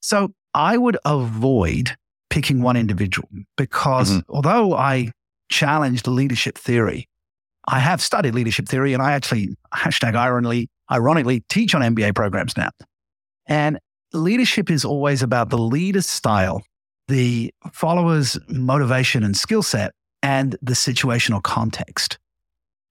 So 0.00 0.32
I 0.54 0.78
would 0.78 0.96
avoid 1.04 1.94
picking 2.30 2.62
one 2.62 2.76
individual 2.76 3.28
because 3.56 4.10
mm-hmm. 4.10 4.32
although 4.32 4.74
I 4.74 5.12
challenged 5.50 6.06
leadership 6.06 6.56
theory, 6.56 7.08
I 7.66 7.80
have 7.80 8.00
studied 8.00 8.34
leadership 8.34 8.68
theory 8.68 8.92
and 8.92 9.02
I 9.02 9.12
actually, 9.12 9.46
hmm. 9.46 9.52
hashtag 9.74 10.14
ironically, 10.14 10.68
ironically 10.90 11.44
teach 11.48 11.74
on 11.74 11.82
MBA 11.82 12.14
programs 12.14 12.56
now. 12.56 12.70
And 13.46 13.78
leadership 14.12 14.70
is 14.70 14.84
always 14.84 15.22
about 15.22 15.50
the 15.50 15.58
leader's 15.58 16.06
style 16.06 16.62
the 17.08 17.52
follower's 17.72 18.38
motivation 18.48 19.22
and 19.22 19.36
skill 19.36 19.62
set 19.62 19.92
and 20.22 20.56
the 20.62 20.72
situational 20.72 21.42
context. 21.42 22.18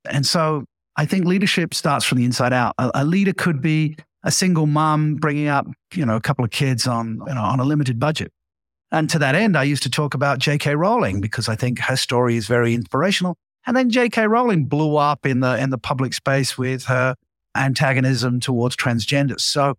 And 0.09 0.25
so 0.25 0.65
I 0.95 1.05
think 1.05 1.25
leadership 1.25 1.73
starts 1.73 2.05
from 2.05 2.19
the 2.19 2.25
inside 2.25 2.53
out. 2.53 2.75
A, 2.77 2.91
a 2.95 3.05
leader 3.05 3.33
could 3.33 3.61
be 3.61 3.97
a 4.23 4.31
single 4.31 4.67
mom 4.67 5.15
bringing 5.15 5.47
up, 5.47 5.67
you 5.93 6.05
know, 6.05 6.15
a 6.15 6.21
couple 6.21 6.45
of 6.45 6.51
kids 6.51 6.87
on, 6.87 7.21
you 7.27 7.33
know, 7.33 7.41
on 7.41 7.59
a 7.59 7.63
limited 7.63 7.99
budget. 7.99 8.31
And 8.91 9.09
to 9.09 9.19
that 9.19 9.35
end, 9.35 9.57
I 9.57 9.63
used 9.63 9.83
to 9.83 9.89
talk 9.89 10.13
about 10.13 10.39
J.K. 10.39 10.75
Rowling 10.75 11.19
because 11.19 11.49
I 11.49 11.55
think 11.55 11.79
her 11.79 11.97
story 11.97 12.37
is 12.37 12.47
very 12.47 12.73
inspirational. 12.73 13.35
And 13.67 13.75
then 13.75 13.89
J.K. 13.89 14.27
Rowling 14.27 14.65
blew 14.65 14.95
up 14.97 15.25
in 15.25 15.39
the 15.39 15.57
in 15.59 15.69
the 15.69 15.77
public 15.77 16.13
space 16.13 16.57
with 16.57 16.85
her 16.85 17.15
antagonism 17.55 18.39
towards 18.39 18.75
transgenders. 18.75 19.41
So 19.41 19.75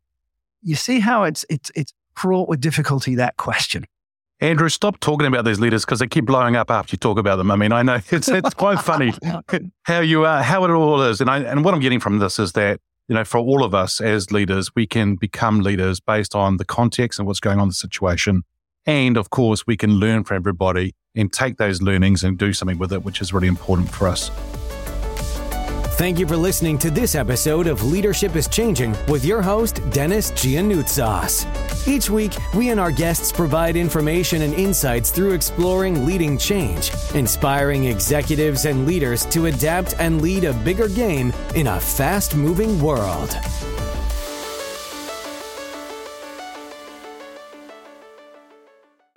you 0.62 0.75
see 0.75 1.01
how 1.01 1.25
it's 1.25 1.44
it's 1.49 1.70
it's 1.75 1.92
fraught 2.14 2.49
with 2.49 2.61
difficulty 2.61 3.14
that 3.16 3.37
question. 3.37 3.87
Andrew, 4.40 4.68
stop 4.68 5.01
talking 5.01 5.27
about 5.27 5.46
these 5.46 5.61
leaders 5.61 5.85
because 5.85 6.01
they 6.01 6.07
keep 6.07 6.27
blowing 6.27 6.57
up 6.57 6.70
after 6.70 6.92
you 6.92 6.99
talk 6.99 7.18
about 7.18 7.37
them. 7.37 7.51
I 7.51 7.57
mean, 7.57 7.72
I 7.72 7.83
know 7.83 8.01
it's 8.11 8.29
it's 8.29 8.55
quite 8.55 8.81
funny 8.81 9.14
how 9.83 10.01
you 10.01 10.25
are, 10.25 10.42
how 10.42 10.64
it 10.64 10.70
all 10.70 11.03
is, 11.03 11.20
and 11.20 11.31
I 11.31 11.38
and 11.38 11.64
what 11.64 11.75
I'm 11.75 11.81
getting 11.81 12.01
from 12.01 12.18
this 12.18 12.38
is 12.38 12.53
that 12.53 12.81
you 13.09 13.14
know, 13.14 13.25
for 13.25 13.38
all 13.38 13.62
of 13.62 13.75
us 13.75 14.01
as 14.01 14.33
leaders, 14.33 14.75
we 14.75 14.87
can 14.87 15.14
become 15.14 15.61
leaders 15.61 16.01
based 16.01 16.35
on 16.35 16.57
the 16.57 16.64
context 16.64 17.18
and 17.18 17.27
what's 17.27 17.40
going 17.40 17.59
on 17.59 17.64
in 17.64 17.68
the 17.68 17.75
situation, 17.75 18.42
and 18.87 19.16
of 19.16 19.31
course, 19.31 19.66
we 19.66 19.77
can 19.77 19.94
learn 19.94 20.25
from 20.25 20.37
everybody 20.37 20.94
and 21.14 21.33
take 21.33 21.57
those 21.57 21.83
learnings 21.83 22.22
and 22.22 22.38
do 22.38 22.53
something 22.53 22.79
with 22.79 22.92
it, 22.92 23.05
which 23.05 23.20
is 23.20 23.33
really 23.33 23.49
important 23.49 23.90
for 23.90 24.07
us. 24.07 24.31
Thank 25.96 26.18
you 26.18 26.27
for 26.27 26.37
listening 26.37 26.77
to 26.79 26.90
this 26.90 27.14
episode 27.14 27.66
of 27.66 27.83
Leadership 27.83 28.37
is 28.37 28.49
Changing 28.49 28.94
with 29.09 29.25
your 29.25 29.40
host, 29.40 29.81
Denis 29.90 30.31
Giannoutsos. 30.33 31.46
Each 31.88 32.11
week, 32.11 32.35
we 32.55 32.68
and 32.68 32.79
our 32.79 32.90
guests 32.90 33.33
provide 33.33 33.77
information 33.77 34.42
and 34.42 34.53
insights 34.53 35.11
through 35.11 35.33
exploring 35.33 36.05
leading 36.05 36.37
change, 36.37 36.90
inspiring 37.14 37.85
executives 37.85 38.66
and 38.66 38.87
leaders 38.87 39.25
to 39.27 39.46
adapt 39.46 39.94
and 39.99 40.20
lead 40.20 40.44
a 40.44 40.53
bigger 40.53 40.88
game 40.88 41.33
in 41.55 41.68
a 41.68 41.81
fast 41.81 42.37
moving 42.37 42.79
world. 42.83 43.35